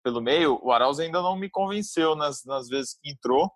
[0.03, 0.59] pelo meio.
[0.61, 3.49] O Arauz ainda não me convenceu nas, nas vezes que entrou.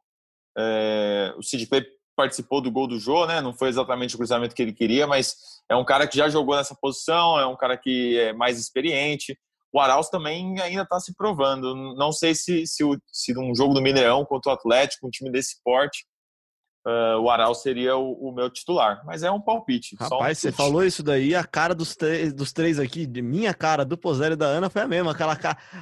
[0.58, 3.40] É, o Sid Clay participou do gol do Jô, né?
[3.42, 5.36] Não foi exatamente o cruzamento que ele queria, mas
[5.70, 9.38] é um cara que já jogou nessa posição, é um cara que é mais experiente.
[9.72, 11.76] O Arauz também ainda está se provando.
[11.96, 15.32] Não sei se, se, o, se um jogo do Mineirão contra o Atlético, um time
[15.32, 16.06] desse porte,
[16.88, 19.04] uh, o Arauz seria o, o, meu titular.
[19.06, 19.96] Mas é um palpite.
[20.00, 21.96] Rapaz, um você falou isso daí, a cara dos,
[22.34, 25.12] dos três aqui, de minha cara, do Pozélio e da Ana foi a mesma.
[25.12, 25.38] Aquela,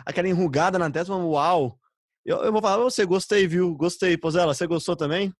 [0.05, 1.79] aquela enrugada na testa, uau!
[2.25, 3.73] Eu, eu vou falar, você gostei, viu?
[3.73, 4.17] Gostei.
[4.17, 5.33] Pozela, você gostou também?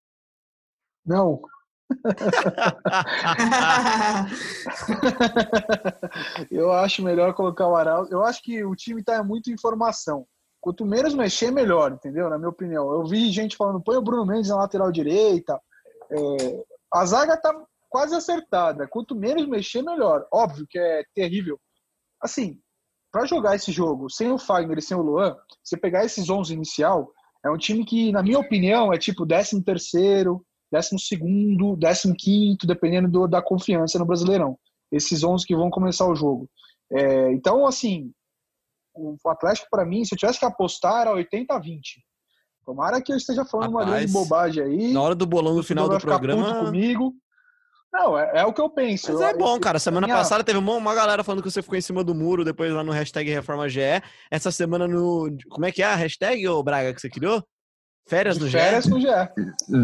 [1.06, 1.42] Não.
[6.52, 8.12] eu acho melhor colocar o Arauz.
[8.12, 10.28] Eu acho que o time tá muito em formação.
[10.60, 12.30] Quanto menos mexer, melhor, entendeu?
[12.30, 12.92] Na minha opinião.
[12.92, 15.60] Eu vi gente falando, põe o Bruno Mendes na lateral direita.
[16.12, 16.64] É...
[16.94, 17.54] a zaga tá
[17.90, 18.88] quase acertada.
[18.88, 20.28] Quanto menos mexer, melhor.
[20.32, 21.60] Óbvio que é terrível.
[22.22, 22.60] Assim,
[23.12, 26.54] para jogar esse jogo sem o Fagner e sem o Luan, você pegar esses 11
[26.54, 27.12] inicial,
[27.44, 32.68] é um time que, na minha opinião, é tipo 13 terceiro, décimo segundo, décimo quinto,
[32.68, 34.58] dependendo do, da confiança no Brasileirão.
[34.92, 36.50] Esses 11 que vão começar o jogo.
[36.92, 38.12] É, então, assim,
[38.96, 42.04] o Atlético, para mim, se eu tivesse que apostar, era 80 a 20.
[42.66, 44.94] Tomara que eu esteja falando Rapaz, uma grande bobagem aí.
[44.94, 46.66] Na hora do bolão no final do programa.
[46.66, 47.14] comigo.
[47.94, 49.14] Não, é, é, o que eu penso.
[49.14, 49.80] Mas é bom, cara.
[49.80, 50.18] Semana minha...
[50.18, 52.84] passada teve uma, uma, galera falando que você ficou em cima do muro, depois lá
[52.84, 54.04] no hashtag ReformaGE.
[54.30, 55.30] Essa semana no.
[55.50, 57.42] Como é que é a hashtag, ô Braga, que você criou?
[58.08, 58.58] Férias do GE?
[58.58, 59.08] Férias com GE.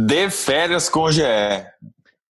[0.07, 1.21] De férias com GE.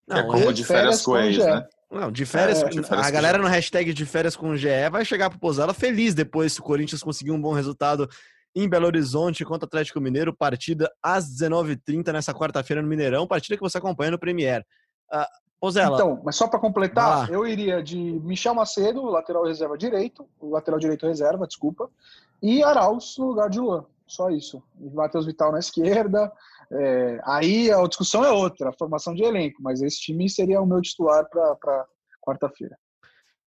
[0.07, 1.67] Não, é como de férias, férias com ex, né?
[1.89, 5.05] Não, de férias, é, de férias a galera no hashtag de férias com GE vai
[5.05, 8.09] chegar pro Pozela feliz depois se o Corinthians conseguir um bom resultado
[8.55, 13.55] em Belo Horizonte contra o Atlético Mineiro, partida às 19h30 nessa quarta-feira no Mineirão, partida
[13.55, 14.65] que você acompanha no Premier.
[15.11, 15.25] Uh,
[15.59, 15.95] Pozela.
[15.95, 21.07] Então, mas só para completar, eu iria de Michel Macedo, lateral reserva direito, lateral direito
[21.07, 21.89] reserva, desculpa,
[22.41, 23.85] e Arauz no lugar de Luan.
[24.13, 24.61] Só isso.
[24.93, 26.31] Matheus Vital na esquerda.
[26.71, 30.67] É, aí a discussão é outra, a formação de elenco, mas esse time seria o
[30.67, 31.87] meu titular para
[32.21, 32.77] quarta-feira.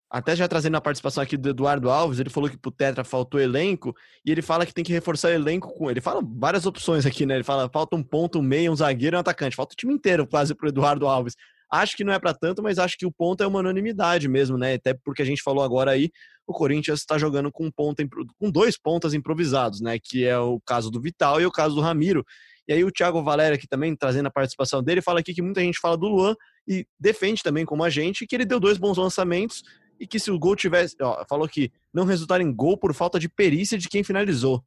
[0.10, 3.40] Até já trazendo a participação aqui do Eduardo Alves, ele falou que pro Tetra faltou
[3.40, 3.94] elenco
[4.26, 5.92] e ele fala que tem que reforçar o elenco com.
[5.92, 7.36] Ele fala várias opções aqui, né?
[7.36, 9.56] Ele fala falta um ponto, um meio, um zagueiro um atacante.
[9.56, 11.36] Falta o time inteiro quase pro Eduardo Alves.
[11.72, 14.58] Acho que não é para tanto, mas acho que o ponto é uma unanimidade mesmo,
[14.58, 14.76] né?
[14.76, 16.12] Até porque a gente falou agora aí,
[16.48, 18.04] o Corinthians está jogando com, ponto,
[18.40, 19.98] com dois pontas improvisados, né?
[20.02, 22.26] Que é o caso do Vital e o caso do Ramiro.
[22.68, 25.62] E aí o Thiago Valério aqui também, trazendo a participação dele, fala aqui que muita
[25.62, 26.36] gente fala do Luan
[26.68, 29.64] e defende também, como a gente, que ele deu dois bons lançamentos
[30.00, 30.96] e que se o gol tivesse.
[31.02, 34.64] Ó, falou que não resultar em gol por falta de perícia de quem finalizou.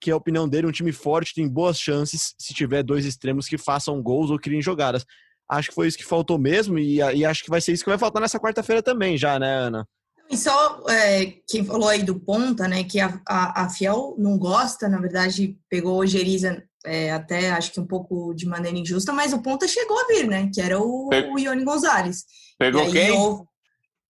[0.00, 3.46] Que é a opinião dele, um time forte tem boas chances se tiver dois extremos
[3.46, 5.06] que façam gols ou criem jogadas.
[5.48, 7.90] Acho que foi isso que faltou mesmo e, e acho que vai ser isso que
[7.90, 9.88] vai faltar nessa quarta-feira também, já, né, Ana?
[10.28, 14.36] E só é, quem falou aí do ponta, né, que a, a, a Fiel não
[14.36, 19.12] gosta, na verdade, pegou o Geriza é, até acho que um pouco de maneira injusta,
[19.12, 22.24] mas o ponta chegou a vir, né, que era o, Pe o Ione Gonzalez.
[22.58, 23.10] Pegou quem?
[23.12, 23.44] Houve...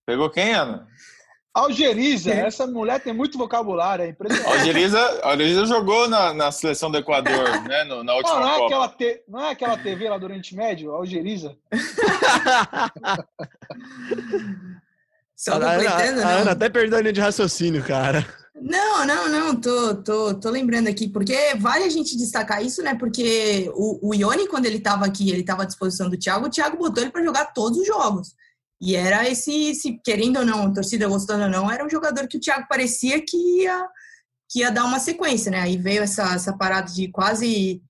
[0.07, 0.87] Pegou quem, Ana?
[1.57, 4.59] Algeriza, essa mulher tem muito vocabulário, é impressionante.
[4.59, 7.83] Algeriza, Algeriza jogou na, na seleção do Equador, né?
[7.85, 8.67] No, na última não, não é Copa.
[8.67, 11.57] Aquela te, não é aquela TV lá do Oriente Médio, Algeriza?
[15.35, 18.27] Só a, Ana, a Ana até perdeu a linha de raciocínio, cara.
[18.55, 22.95] Não, não, não, tô, tô, tô lembrando aqui, porque vale a gente destacar isso, né?
[22.95, 26.51] Porque o, o Ione, quando ele estava aqui, ele estava à disposição do Thiago, o
[26.51, 28.35] Thiago botou ele para jogar todos os jogos.
[28.81, 32.37] E era esse, se querendo ou não, torcida gostando ou não, era um jogador que
[32.37, 33.89] o Thiago parecia que ia,
[34.51, 35.61] que ia dar uma sequência, né?
[35.61, 37.83] Aí veio essa, essa parada de quase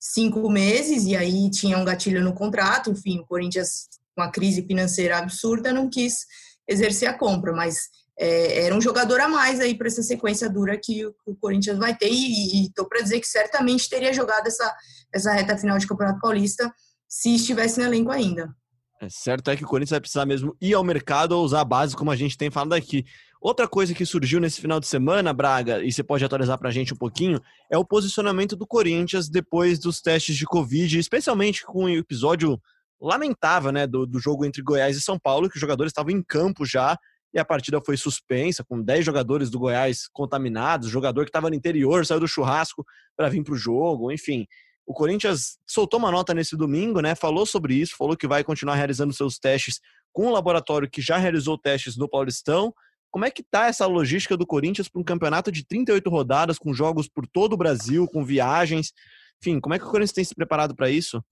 [0.00, 4.62] cinco meses, e aí tinha um gatilho no contrato, enfim, o Corinthians, com a crise
[4.62, 6.24] financeira absurda, não quis
[6.66, 7.88] exercer a compra, mas
[8.18, 11.78] é, era um jogador a mais aí para essa sequência dura que o, o Corinthians
[11.78, 14.74] vai ter, e estou para dizer que certamente teria jogado essa,
[15.12, 16.72] essa reta final de Campeonato Paulista
[17.06, 18.54] se estivesse no elenco ainda.
[19.00, 21.64] É, certo é que o Corinthians vai precisar mesmo ir ao mercado ou usar a
[21.64, 23.06] base, como a gente tem falado aqui.
[23.40, 26.72] Outra coisa que surgiu nesse final de semana, Braga, e você pode atualizar para a
[26.72, 27.40] gente um pouquinho,
[27.70, 32.60] é o posicionamento do Corinthians depois dos testes de Covid, especialmente com o episódio
[33.00, 36.22] lamentável né, do, do jogo entre Goiás e São Paulo, que os jogadores estavam em
[36.22, 36.98] campo já
[37.32, 41.56] e a partida foi suspensa, com 10 jogadores do Goiás contaminados, jogador que estava no
[41.56, 42.84] interior saiu do churrasco
[43.16, 44.46] para vir para o jogo, enfim.
[44.90, 47.14] O Corinthians soltou uma nota nesse domingo, né?
[47.14, 49.80] Falou sobre isso, falou que vai continuar realizando seus testes
[50.12, 52.74] com o laboratório que já realizou testes no Paulistão,
[53.08, 56.74] como é que tá essa logística do Corinthians para um campeonato de 38 rodadas, com
[56.74, 58.92] jogos por todo o Brasil, com viagens?
[59.40, 61.22] Enfim, como é que o Corinthians tem se preparado para isso?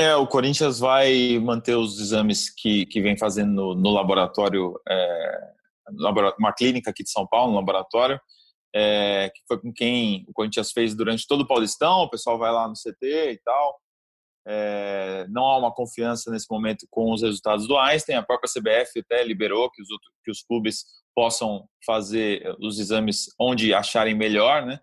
[0.00, 5.50] É, o Corinthians vai manter os exames que, que vem fazendo no, no laboratório, é,
[6.38, 8.18] uma clínica aqui de São Paulo, no laboratório,
[8.74, 12.50] é, que foi com quem o Corinthians fez durante todo o Paulistão, o pessoal vai
[12.50, 13.80] lá no CT e tal.
[14.46, 18.16] É, não há uma confiança nesse momento com os resultados do Einstein.
[18.16, 23.26] A própria CBF até liberou que os, outros, que os clubes possam fazer os exames
[23.40, 24.80] onde acharem melhor, né?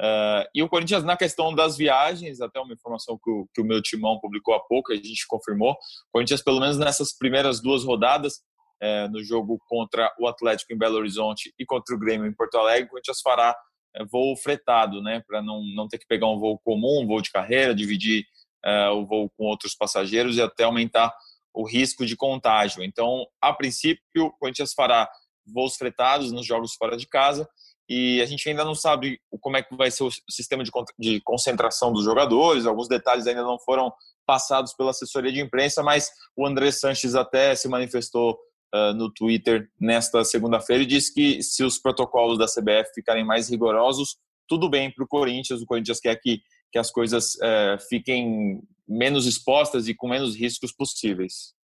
[0.00, 3.64] Uh, e o Corinthians, na questão das viagens, até uma informação que o, que o
[3.64, 5.76] meu timão publicou há pouco, a gente confirmou, o
[6.12, 8.40] Corinthians, pelo menos nessas primeiras duas rodadas,
[8.80, 12.56] é, no jogo contra o Atlético em Belo Horizonte e contra o Grêmio em Porto
[12.56, 13.56] Alegre, o Corinthians fará
[13.94, 17.22] é, voo fretado, né, para não, não ter que pegar um voo comum, um voo
[17.22, 18.24] de carreira, dividir
[18.64, 21.14] uh, o voo com outros passageiros e até aumentar
[21.54, 22.82] o risco de contágio.
[22.82, 25.08] Então, a princípio, o Corinthians fará
[25.46, 27.48] voos fretados nos jogos fora de casa
[27.88, 31.20] e a gente ainda não sabe como é que vai ser o sistema de, de
[31.20, 33.92] concentração dos jogadores, alguns detalhes ainda não foram
[34.26, 38.36] passados pela assessoria de imprensa, mas o André Sanches até se manifestou
[38.74, 43.48] uh, no Twitter nesta segunda-feira e disse que se os protocolos da CBF ficarem mais
[43.48, 44.16] rigorosos,
[44.48, 46.40] tudo bem para o Corinthians, o Corinthians quer que
[46.76, 51.54] que as coisas é, fiquem menos expostas e com menos riscos possíveis.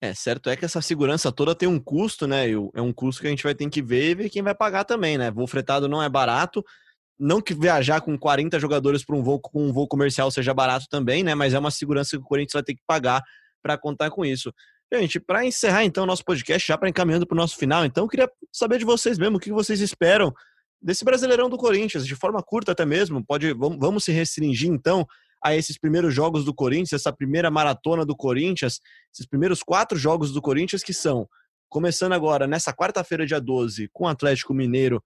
[0.00, 2.46] É, certo é que essa segurança toda tem um custo, né?
[2.74, 4.84] É um custo que a gente vai ter que ver e ver quem vai pagar
[4.84, 5.30] também, né?
[5.30, 6.64] Voo fretado não é barato.
[7.16, 11.22] Não que viajar com 40 jogadores para um voo um voo comercial seja barato também,
[11.22, 11.36] né?
[11.36, 13.22] Mas é uma segurança que o Corinthians vai ter que pagar
[13.62, 14.52] para contar com isso.
[14.92, 18.04] Gente, para encerrar então o nosso podcast, já para encaminhando para o nosso final, então,
[18.04, 20.34] eu queria saber de vocês mesmo o que vocês esperam
[20.82, 23.24] desse Brasileirão do Corinthians, de forma curta até mesmo.
[23.24, 25.06] Pode, vamos se restringir então
[25.42, 28.80] a esses primeiros jogos do Corinthians, essa primeira maratona do Corinthians,
[29.12, 31.26] esses primeiros quatro jogos do Corinthians que são
[31.70, 35.02] começando agora nessa quarta-feira, dia 12, com o Atlético Mineiro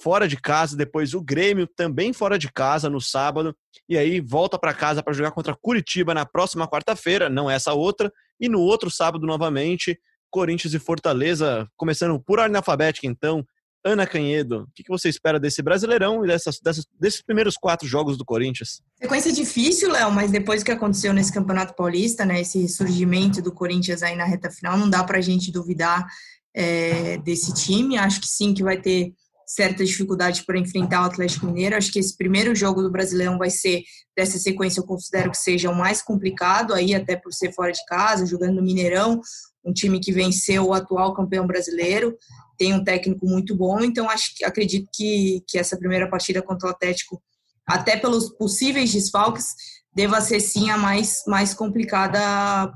[0.00, 3.54] fora de casa, depois o Grêmio também fora de casa no sábado,
[3.88, 8.12] e aí volta para casa para jogar contra Curitiba na próxima quarta-feira, não essa outra,
[8.40, 9.98] e no outro sábado novamente,
[10.30, 13.44] Corinthians e Fortaleza, começando por ordem alfabética então,
[13.84, 18.16] Ana Canhedo, o que você espera desse Brasileirão e dessas, dessas, desses primeiros quatro jogos
[18.16, 18.80] do Corinthians?
[18.98, 23.52] Sequência difícil, Léo, mas depois do que aconteceu nesse Campeonato Paulista, né, esse surgimento do
[23.52, 26.06] Corinthians aí na reta final, não dá para a gente duvidar
[26.54, 27.98] é, desse time.
[27.98, 29.12] Acho que sim, que vai ter
[29.46, 31.76] certa dificuldade para enfrentar o Atlético Mineiro.
[31.76, 33.82] Acho que esse primeiro jogo do Brasileirão vai ser,
[34.16, 37.84] dessa sequência, eu considero que seja o mais complicado, aí até por ser fora de
[37.86, 39.20] casa, jogando no Mineirão,
[39.64, 42.16] um time que venceu o atual campeão brasileiro
[42.56, 46.70] tem um técnico muito bom, então acho, acredito que, que essa primeira partida contra o
[46.70, 47.22] Atlético,
[47.66, 49.46] até pelos possíveis desfalques,
[49.94, 52.18] deva ser sim a mais, mais complicada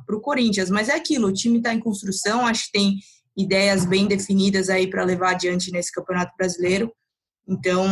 [0.06, 0.70] para o Corinthians.
[0.70, 2.96] Mas é aquilo, o time está em construção, acho que tem
[3.38, 6.92] ideias bem definidas aí para levar adiante nesse Campeonato Brasileiro.
[7.46, 7.86] Então,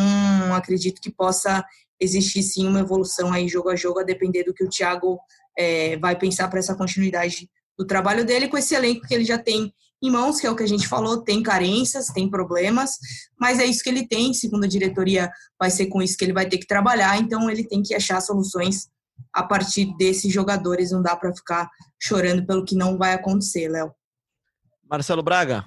[0.52, 1.64] acredito que possa
[2.00, 5.18] existir sim uma evolução aí jogo a jogo, a depender do que o Thiago
[5.56, 9.38] é, vai pensar para essa continuidade do trabalho dele com esse elenco que ele já
[9.38, 9.72] tem
[10.02, 12.98] em mãos, que é o que a gente falou, tem carências, tem problemas,
[13.40, 16.34] mas é isso que ele tem, segundo a diretoria, vai ser com isso que ele
[16.34, 18.88] vai ter que trabalhar, então ele tem que achar soluções
[19.32, 23.90] a partir desses jogadores, não dá para ficar chorando pelo que não vai acontecer, Léo.
[24.88, 25.64] Marcelo Braga.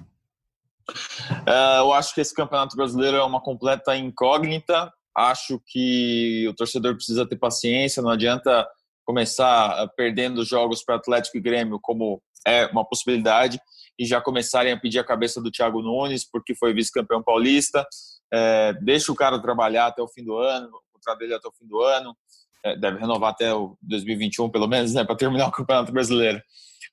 [0.90, 4.92] Uh, eu acho que esse Campeonato Brasileiro é uma completa incógnita.
[5.14, 8.66] Acho que o torcedor precisa ter paciência, não adianta
[9.04, 13.60] começar perdendo jogos para Atlético e Grêmio, como é uma possibilidade
[13.98, 17.86] e já começarem a pedir a cabeça do Thiago Nunes, porque foi vice-campeão paulista.
[18.32, 21.52] É, deixa o cara trabalhar até o fim do ano, o contrato dele até o
[21.52, 22.16] fim do ano.
[22.64, 26.40] É, deve renovar até o 2021, pelo menos, né, para terminar o Campeonato Brasileiro.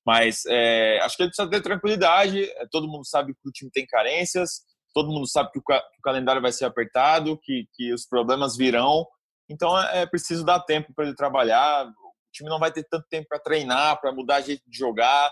[0.07, 2.41] Mas é, acho que ele precisa ter tranquilidade.
[2.41, 4.61] É, todo mundo sabe que o time tem carências,
[4.93, 8.55] todo mundo sabe que o, que o calendário vai ser apertado, que, que os problemas
[8.55, 9.05] virão.
[9.49, 11.85] Então é, é preciso dar tempo para ele trabalhar.
[11.87, 15.29] O time não vai ter tanto tempo para treinar, para mudar jeito de jogar.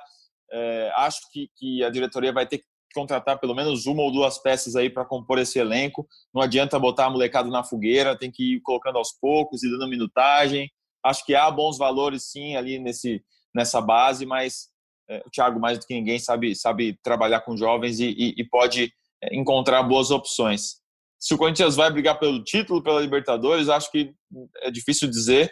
[0.51, 4.37] É, acho que, que a diretoria vai ter que contratar pelo menos uma ou duas
[4.39, 6.05] peças aí para compor esse elenco.
[6.33, 9.87] Não adianta botar a molecada na fogueira, tem que ir colocando aos poucos e dando
[9.87, 10.69] minutagem.
[11.01, 13.23] Acho que há bons valores, sim, ali nesse,
[13.55, 14.67] nessa base, mas
[15.09, 18.43] é, o Thiago, mais do que ninguém, sabe, sabe trabalhar com jovens e, e, e
[18.43, 18.93] pode
[19.23, 20.81] é, encontrar boas opções.
[21.17, 24.13] Se o Corinthians vai brigar pelo título, pela Libertadores, acho que
[24.61, 25.49] é difícil dizer.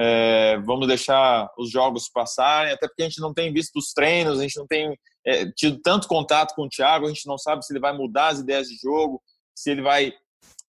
[0.00, 4.38] É, vamos deixar os jogos passarem, até porque a gente não tem visto os treinos,
[4.38, 4.96] a gente não tem
[5.26, 8.28] é, tido tanto contato com o Thiago, a gente não sabe se ele vai mudar
[8.28, 9.20] as ideias de jogo,
[9.56, 10.12] se ele vai.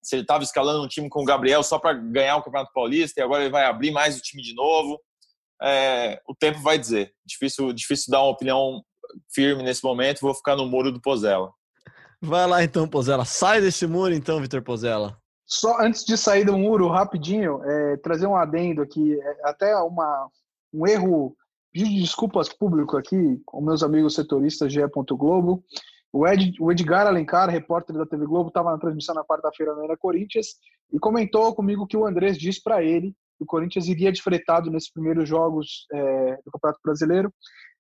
[0.01, 3.21] Se ele estava escalando um time com o Gabriel só para ganhar o Campeonato Paulista
[3.21, 4.99] e agora ele vai abrir mais o time de novo.
[5.63, 7.13] É, o tempo vai dizer.
[7.25, 8.83] Difícil, difícil dar uma opinião
[9.33, 11.51] firme nesse momento, vou ficar no muro do Pozella.
[12.21, 13.25] Vai lá então, Pozella.
[13.25, 15.17] Sai desse muro então, Vitor Pozella.
[15.47, 20.29] Só antes de sair do muro, rapidinho, é, trazer um adendo aqui, é, até uma,
[20.73, 21.35] um erro,
[21.73, 24.81] pedir desculpas público aqui, com meus amigos setoristas GE.
[25.11, 25.65] Globo.
[26.13, 29.85] O, Ed, o Edgar Alencar, repórter da TV Globo, estava na transmissão na quarta-feira na
[29.85, 30.49] Era Corinthians
[30.93, 34.91] e comentou comigo que o Andrés disse para ele o Corinthians iria de fretado nesses
[34.91, 37.33] primeiros jogos é, do Campeonato Brasileiro.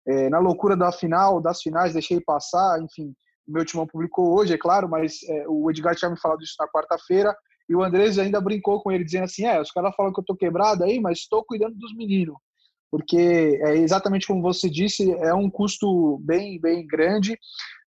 [0.06, 3.12] É, na loucura da final, das finais, deixei passar, enfim,
[3.46, 6.54] o meu timão publicou hoje, é claro, mas é, o Edgar tinha me falado isso
[6.58, 7.34] na quarta-feira,
[7.68, 10.24] e o Andrés ainda brincou com ele, dizendo assim: é, os caras falam que eu
[10.24, 12.36] tô quebrado aí, mas estou cuidando dos meninos.
[12.90, 17.38] Porque é exatamente como você disse, é um custo bem, bem grande,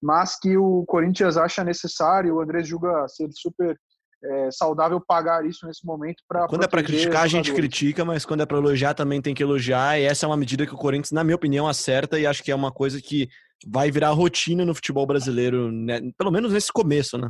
[0.01, 3.79] mas que o Corinthians acha necessário, o Andrés julga ser super
[4.23, 6.47] é, saudável pagar isso nesse momento para.
[6.47, 9.43] Quando é para criticar, a gente critica, mas quando é para elogiar, também tem que
[9.43, 9.99] elogiar.
[9.99, 12.51] E essa é uma medida que o Corinthians, na minha opinião, acerta e acho que
[12.51, 13.29] é uma coisa que
[13.67, 15.99] vai virar rotina no futebol brasileiro, né?
[16.17, 17.29] pelo menos nesse começo, né?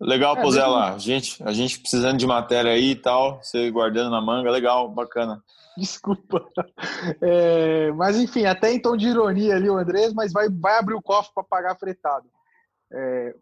[0.00, 0.94] Legal, é, Pozela.
[0.94, 4.88] A gente, a gente precisando de matéria aí e tal, você guardando na manga, legal,
[4.88, 5.42] bacana.
[5.76, 6.44] Desculpa.
[7.20, 10.94] É, mas enfim, até em tom de ironia ali o Andrés, mas vai, vai abrir
[10.94, 12.28] o cofre para pagar fretado.
[12.92, 13.34] É,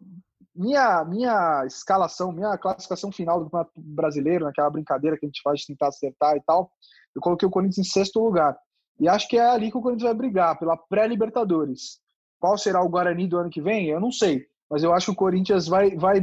[0.55, 5.61] minha, minha escalação, minha classificação final do Campeonato Brasileiro, naquela brincadeira que a gente faz
[5.61, 6.71] de tentar acertar e tal,
[7.15, 8.57] eu coloquei o Corinthians em sexto lugar.
[8.99, 11.99] E acho que é ali que o Corinthians vai brigar, pela pré-Libertadores.
[12.39, 13.89] Qual será o Guarani do ano que vem?
[13.89, 14.45] Eu não sei.
[14.69, 16.19] Mas eu acho que o Corinthians vai, vai,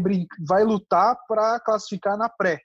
[0.47, 2.61] vai lutar para classificar na pré.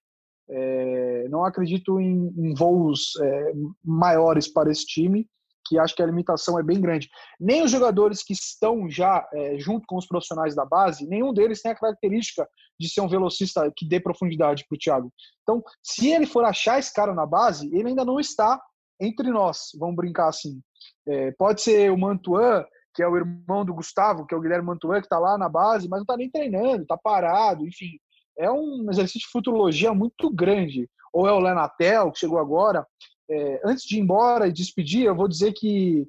[0.50, 3.54] É, não acredito em, em voos é,
[3.84, 5.28] maiores para esse time,
[5.66, 7.10] que acho que a limitação é bem grande.
[7.40, 11.62] Nem os jogadores que estão já é, junto com os profissionais da base, nenhum deles
[11.62, 12.48] tem a característica
[12.80, 15.14] de ser um velocista que dê profundidade para o Thiago.
[15.42, 18.62] Então, se ele for achar esse cara na base, ele ainda não está
[19.00, 20.62] entre nós, vamos brincar assim.
[21.08, 24.68] É, pode ser o Mantuan, que é o irmão do Gustavo, que é o Guilherme
[24.68, 27.98] Mantuan, que está lá na base, mas não está nem treinando, está parado, enfim.
[28.38, 30.90] É um exercício de futurologia muito grande.
[31.12, 32.86] Ou é o Lenatel, que chegou agora.
[33.34, 36.08] É, antes de ir embora e despedir, eu vou dizer que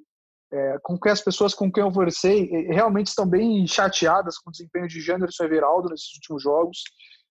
[0.52, 4.52] é, com que as pessoas com quem eu conversei realmente estão bem chateadas com o
[4.52, 6.82] desempenho de Janderson Everaldo nesses últimos jogos.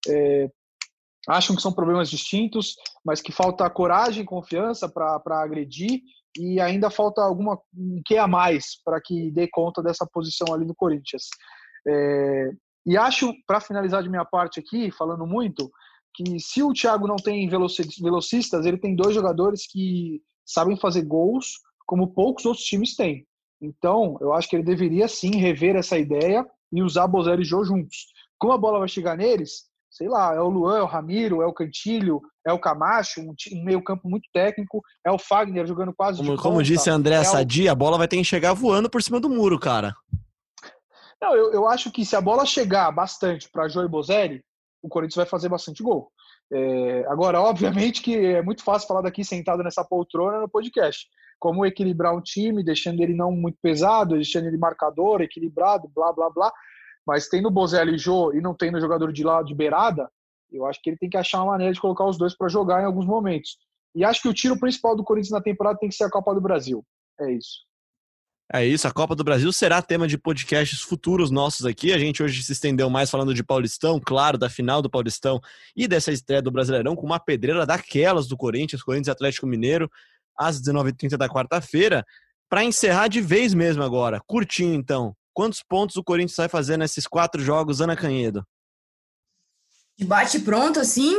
[0.10, 0.50] É,
[1.28, 2.76] acham que são problemas distintos,
[3.06, 6.02] mas que falta coragem, confiança para agredir
[6.38, 10.66] e ainda falta alguma um que a mais para que dê conta dessa posição ali
[10.66, 11.28] no Corinthians.
[11.88, 12.52] É,
[12.86, 15.72] e acho, para finalizar de minha parte aqui, falando muito,
[16.14, 21.60] que se o Thiago não tem velocistas, ele tem dois jogadores que sabem fazer gols,
[21.86, 23.26] como poucos outros times têm.
[23.62, 27.64] Então, eu acho que ele deveria sim rever essa ideia e usar Bozelli e Jô
[27.64, 28.08] juntos.
[28.38, 31.46] Como a bola vai chegar neles, sei lá, é o Luan, é o Ramiro, é
[31.46, 36.38] o Cantilho, é o Camacho, um, meio-campo muito técnico, é o Fagner jogando quase como,
[36.38, 39.20] Como disse a André é Sadia, a bola vai ter que chegar voando por cima
[39.20, 39.96] do muro, cara.
[41.22, 44.44] Não, eu, eu acho que se a bola chegar bastante para Joey Bozelli,
[44.84, 46.12] o Corinthians vai fazer bastante gol.
[46.52, 51.08] É, agora, obviamente que é muito fácil falar daqui sentado nessa poltrona no podcast.
[51.40, 56.30] Como equilibrar um time, deixando ele não muito pesado, deixando ele marcador, equilibrado, blá, blá,
[56.30, 56.54] blá.
[57.08, 60.10] Mas tendo Bozelli e Jô e não tendo jogador de lado de beirada,
[60.52, 62.82] eu acho que ele tem que achar uma maneira de colocar os dois para jogar
[62.82, 63.58] em alguns momentos.
[63.96, 66.34] E acho que o tiro principal do Corinthians na temporada tem que ser a Copa
[66.34, 66.86] do Brasil.
[67.20, 67.60] É isso.
[68.52, 71.94] É isso, a Copa do Brasil será tema de podcasts futuros nossos aqui.
[71.94, 75.40] A gente hoje se estendeu mais falando de Paulistão, claro, da final do Paulistão
[75.76, 79.90] e dessa estreia do Brasileirão com uma pedreira daquelas do Corinthians, Corinthians Atlético Mineiro,
[80.38, 82.06] às 19h30 da quarta-feira.
[82.50, 87.08] Para encerrar de vez mesmo agora, curtinho então, Quantos pontos o Corinthians vai fazer nesses
[87.08, 88.46] quatro jogos, Ana Canhedo?
[89.98, 91.16] De bate pronto, assim?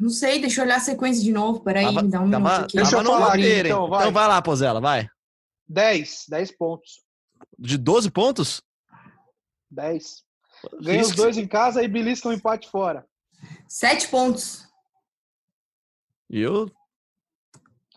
[0.00, 1.60] Não sei, deixa eu olhar a sequência de novo.
[1.60, 2.76] Peraí, tava, me dá um tava, minuto aqui.
[2.76, 4.00] Deixa eu falar, então, vai.
[4.00, 5.08] então vai lá, Pozela, vai.
[5.68, 7.02] 10, 10 pontos.
[7.58, 8.62] De 12 pontos?
[9.70, 10.22] 10.
[10.82, 13.06] Ganha os dois em casa e belisca um empate fora.
[13.68, 14.64] 7 pontos.
[16.30, 16.70] E eu?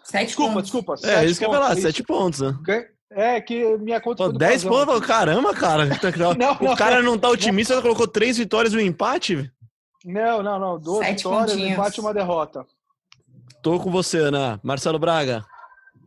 [0.04, 0.64] 7 desculpa, pontos.
[0.64, 1.20] Desculpa, desculpa.
[1.20, 2.42] É, isso que eu ia falar, 7 pontos.
[2.42, 2.90] Né?
[3.12, 5.86] É, que minha conta Pô, 10 pontos, caramba, cara.
[6.38, 7.82] não, o cara não tá otimista, não.
[7.82, 9.52] colocou três vitórias e um empate?
[10.04, 10.80] Não, não, não.
[10.80, 12.66] Duas Sete vitórias, um empate e uma derrota.
[13.62, 14.60] Tô com você, Ana.
[14.64, 15.46] Marcelo Braga.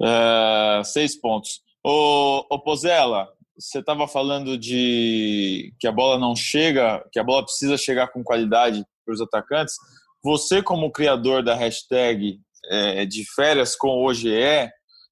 [0.03, 1.61] É, seis pontos.
[1.85, 3.29] Ô, ô Pozella,
[3.59, 8.25] você estava falando de que a bola não chega, que a bola precisa chegar com
[8.25, 9.75] qualidade para os atacantes.
[10.23, 12.41] Você, como criador da hashtag
[12.71, 14.71] é, de férias com o OGE,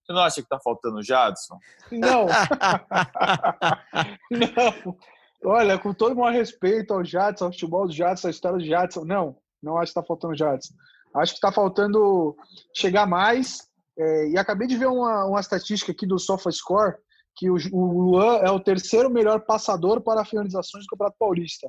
[0.09, 1.59] você não acha que está faltando o Jadson?
[1.93, 2.27] Não.
[4.31, 4.97] não.
[5.45, 8.65] Olha, com todo o maior respeito ao Jadson, ao futebol do Jadson, a história do
[8.65, 9.37] Jadson, não.
[9.63, 10.73] Não acho que está faltando o Jadson.
[11.15, 12.35] Acho que está faltando
[12.75, 13.68] chegar mais.
[13.99, 16.97] É, e acabei de ver uma, uma estatística aqui do SofaScore,
[17.35, 21.69] que o, o Luan é o terceiro melhor passador para finalizações do Campeonato Paulista.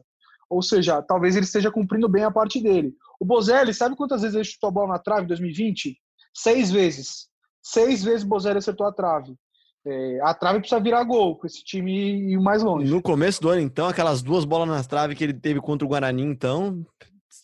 [0.50, 2.94] Ou seja, talvez ele esteja cumprindo bem a parte dele.
[3.20, 5.96] O Bozelli, sabe quantas vezes ele chutou a bola na trave em 2020?
[6.34, 7.28] Seis vezes.
[7.62, 9.36] Seis vezes o Bozelli acertou a trave.
[9.86, 12.92] É, a trave precisa virar gol para esse time ir mais longe.
[12.92, 15.90] No começo do ano, então, aquelas duas bolas na trave que ele teve contra o
[15.90, 16.86] Guarani, então,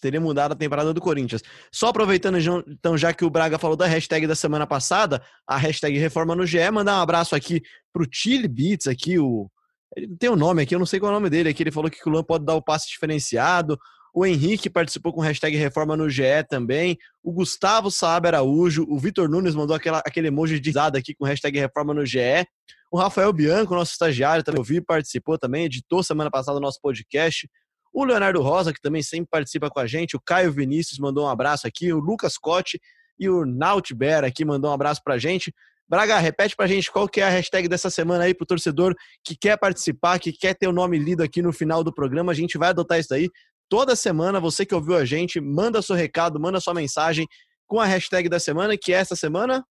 [0.06, 1.42] teria mudado a temporada do Corinthians.
[1.72, 2.38] Só aproveitando,
[2.68, 6.46] então, já que o Braga falou da hashtag da semana passada, a hashtag Reforma no
[6.46, 9.50] GE, mandar um abraço aqui pro Chile Beats, aqui, o.
[9.96, 11.64] Ele tem um nome aqui, eu não sei qual é o nome dele aqui.
[11.64, 13.80] Ele falou que o Luan pode dar o passe diferenciado.
[14.14, 16.98] O Henrique participou com hashtag Reforma no GE também.
[17.24, 18.86] O Gustavo Saab Araújo.
[18.88, 22.46] O Vitor Nunes mandou aquela, aquele emoji de risada aqui com hashtag Reforma no GE.
[22.92, 27.50] O Rafael Bianco, nosso estagiário, também ouviu participou também, editou semana passada o nosso podcast.
[27.96, 31.30] O Leonardo Rosa, que também sempre participa com a gente, o Caio Vinícius mandou um
[31.30, 32.78] abraço aqui, o Lucas Cote
[33.18, 35.56] e o Nautber aqui mandou um abraço pra gente.
[35.88, 38.94] Braga, repete pra gente qual que é a hashtag dessa semana aí pro torcedor
[39.24, 42.34] que quer participar, que quer ter o nome lido aqui no final do programa.
[42.34, 43.30] A gente vai adotar isso aí
[43.70, 44.42] toda semana.
[44.42, 47.26] Você que ouviu a gente, manda seu recado, manda sua mensagem
[47.66, 49.66] com a hashtag da semana, que é essa semana.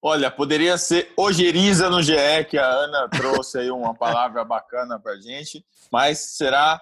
[0.00, 2.14] Olha, poderia ser ojeriza no GE,
[2.48, 6.80] que a Ana trouxe aí uma palavra bacana pra gente, mas será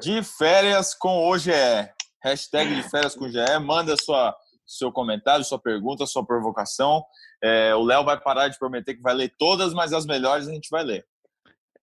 [0.00, 1.50] de férias com o GE.
[2.22, 3.58] Hashtag de férias com o GE.
[3.60, 4.34] Manda sua,
[4.66, 7.04] seu comentário, sua pergunta, sua provocação.
[7.42, 10.52] É, o Léo vai parar de prometer que vai ler todas, mas as melhores a
[10.52, 11.06] gente vai ler.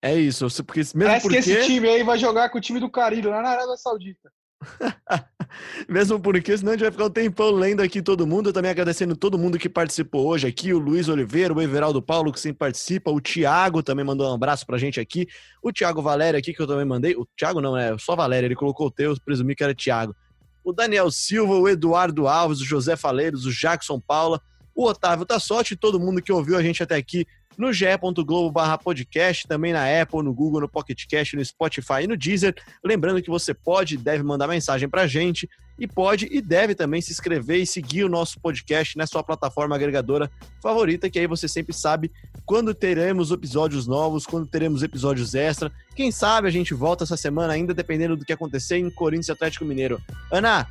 [0.02, 1.42] É isso, porque mesmo Parece porque...
[1.42, 4.32] que esse time aí vai jogar com o time do Carilho, lá na Arábia Saudita.
[5.88, 8.54] Mesmo porque senão a gente vai ficar um tempão lendo aqui todo mundo.
[8.54, 12.40] Também agradecendo todo mundo que participou hoje aqui, o Luiz Oliveira, o Everaldo Paulo, que
[12.40, 15.28] sempre participa, o Thiago também mandou um abraço pra gente aqui,
[15.62, 17.16] o Thiago Valério aqui, que eu também mandei.
[17.16, 20.16] O Thiago não, é só Valério, ele colocou o teu, eu presumi que era Thiago.
[20.64, 24.42] O Daniel Silva, o Eduardo Alves, o José Faleiros, o Jackson Paula,
[24.84, 27.26] o Otávio Tassotti, todo mundo que ouviu a gente até aqui
[27.58, 32.18] no ge.globo podcast, também na Apple, no Google, no Pocket Cast, no Spotify e no
[32.18, 32.56] Deezer.
[32.84, 37.02] Lembrando que você pode e deve mandar mensagem pra gente e pode e deve também
[37.02, 40.30] se inscrever e seguir o nosso podcast na sua plataforma agregadora
[40.62, 42.12] favorita, que aí você sempre sabe
[42.46, 45.72] quando teremos episódios novos, quando teremos episódios extra.
[45.96, 49.66] Quem sabe a gente volta essa semana ainda, dependendo do que acontecer em Corinthians Atlético
[49.66, 50.02] Mineiro.
[50.32, 50.68] Ana,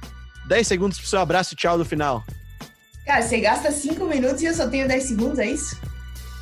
[0.46, 2.24] 10 segundos pro seu abraço e tchau do final.
[3.06, 5.76] Cara, você gasta 5 minutos e eu só tenho 10 segundos, é isso?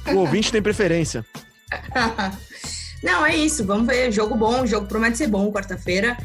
[0.06, 1.24] O ouvinte tem preferência.
[3.02, 3.64] Não, é isso.
[3.64, 4.10] Vamos ver.
[4.10, 6.16] Jogo bom, o jogo promete ser bom quarta-feira.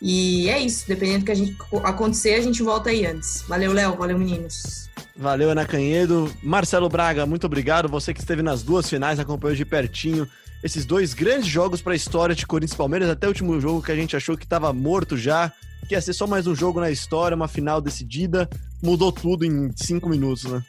[0.00, 0.86] E é isso.
[0.86, 3.42] Dependendo do que a gente acontecer, a gente volta aí antes.
[3.48, 3.96] Valeu, Léo.
[3.96, 4.88] Valeu, meninos.
[5.16, 6.32] Valeu, Ana Canhedo.
[6.42, 7.88] Marcelo Braga, muito obrigado.
[7.88, 10.28] Você que esteve nas duas finais, acompanhou de pertinho
[10.62, 13.08] esses dois grandes jogos para a história de Corinthians e Palmeiras.
[13.08, 15.52] Até o último jogo que a gente achou que estava morto já,
[15.86, 18.48] que ia ser só mais um jogo na história, uma final decidida.
[18.82, 20.62] Mudou tudo em cinco minutos, né?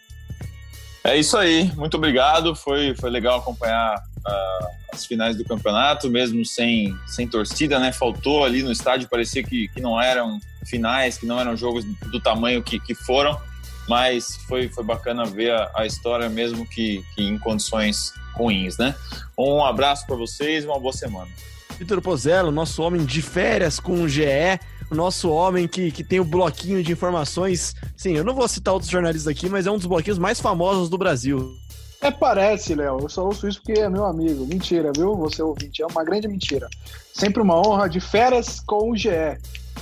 [1.04, 2.56] É isso aí, muito obrigado.
[2.56, 7.92] Foi, foi legal acompanhar uh, as finais do campeonato, mesmo sem, sem torcida, né?
[7.92, 12.20] Faltou ali no estádio, parecia que, que não eram finais, que não eram jogos do
[12.20, 13.40] tamanho que, que foram,
[13.88, 18.94] mas foi, foi bacana ver a, a história, mesmo que, que em condições ruins, né?
[19.38, 21.30] Um abraço para vocês e uma boa semana.
[21.78, 24.60] Vitor Pozzello, nosso homem de férias com o GE
[24.90, 27.76] o nosso homem que, que tem o bloquinho de informações.
[27.96, 30.90] Sim, eu não vou citar outros jornalistas aqui, mas é um dos bloquinhos mais famosos
[30.90, 31.56] do Brasil.
[32.02, 33.00] É, parece, Léo.
[33.02, 34.46] Eu só ouço isso porque é meu amigo.
[34.46, 35.16] Mentira, viu?
[35.18, 35.82] Você ouvinte.
[35.82, 36.70] É uma grande mentira.
[37.14, 39.10] Sempre uma honra de férias com o GE.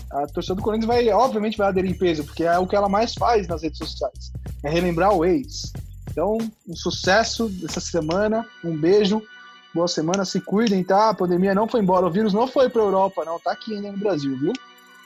[0.10, 2.90] A torcida do Corinthians vai, obviamente, vai aderir em peso, porque é o que ela
[2.90, 4.32] mais faz nas redes sociais.
[4.64, 5.72] É relembrar o ex.
[6.10, 6.38] Então,
[6.68, 8.46] um sucesso dessa semana.
[8.64, 9.22] Um beijo.
[9.74, 10.26] Boa semana.
[10.26, 11.10] Se cuidem, tá?
[11.10, 12.08] A pandemia não foi embora.
[12.08, 13.40] O vírus não foi pra Europa, não.
[13.40, 14.54] Tá aqui ainda no Brasil, viu?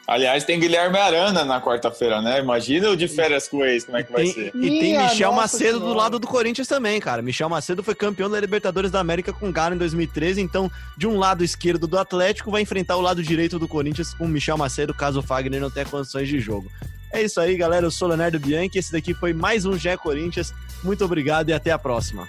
[0.08, 2.40] Aliás, tem Guilherme Arana na quarta-feira, né?
[2.40, 4.48] Imagina o de férias com o ex, como é que vai tem, ser.
[4.48, 5.86] E tem Minha Michel nossa Macedo senhora.
[5.86, 7.22] do lado do Corinthians também, cara.
[7.22, 11.08] Michel Macedo foi campeão da Libertadores da América com o Galo em 2013, então de
[11.08, 14.94] um lado esquerdo do Atlético vai enfrentar o lado direito do Corinthians com Michel Macedo,
[14.94, 16.70] caso o Fagner não tenha condições de jogo.
[17.14, 17.86] É isso aí, galera.
[17.86, 18.80] Eu sou o Leonardo Bianchi.
[18.80, 20.54] Esse daqui foi mais um GE Corinthians.
[20.84, 22.26] Muito obrigado e até a próxima.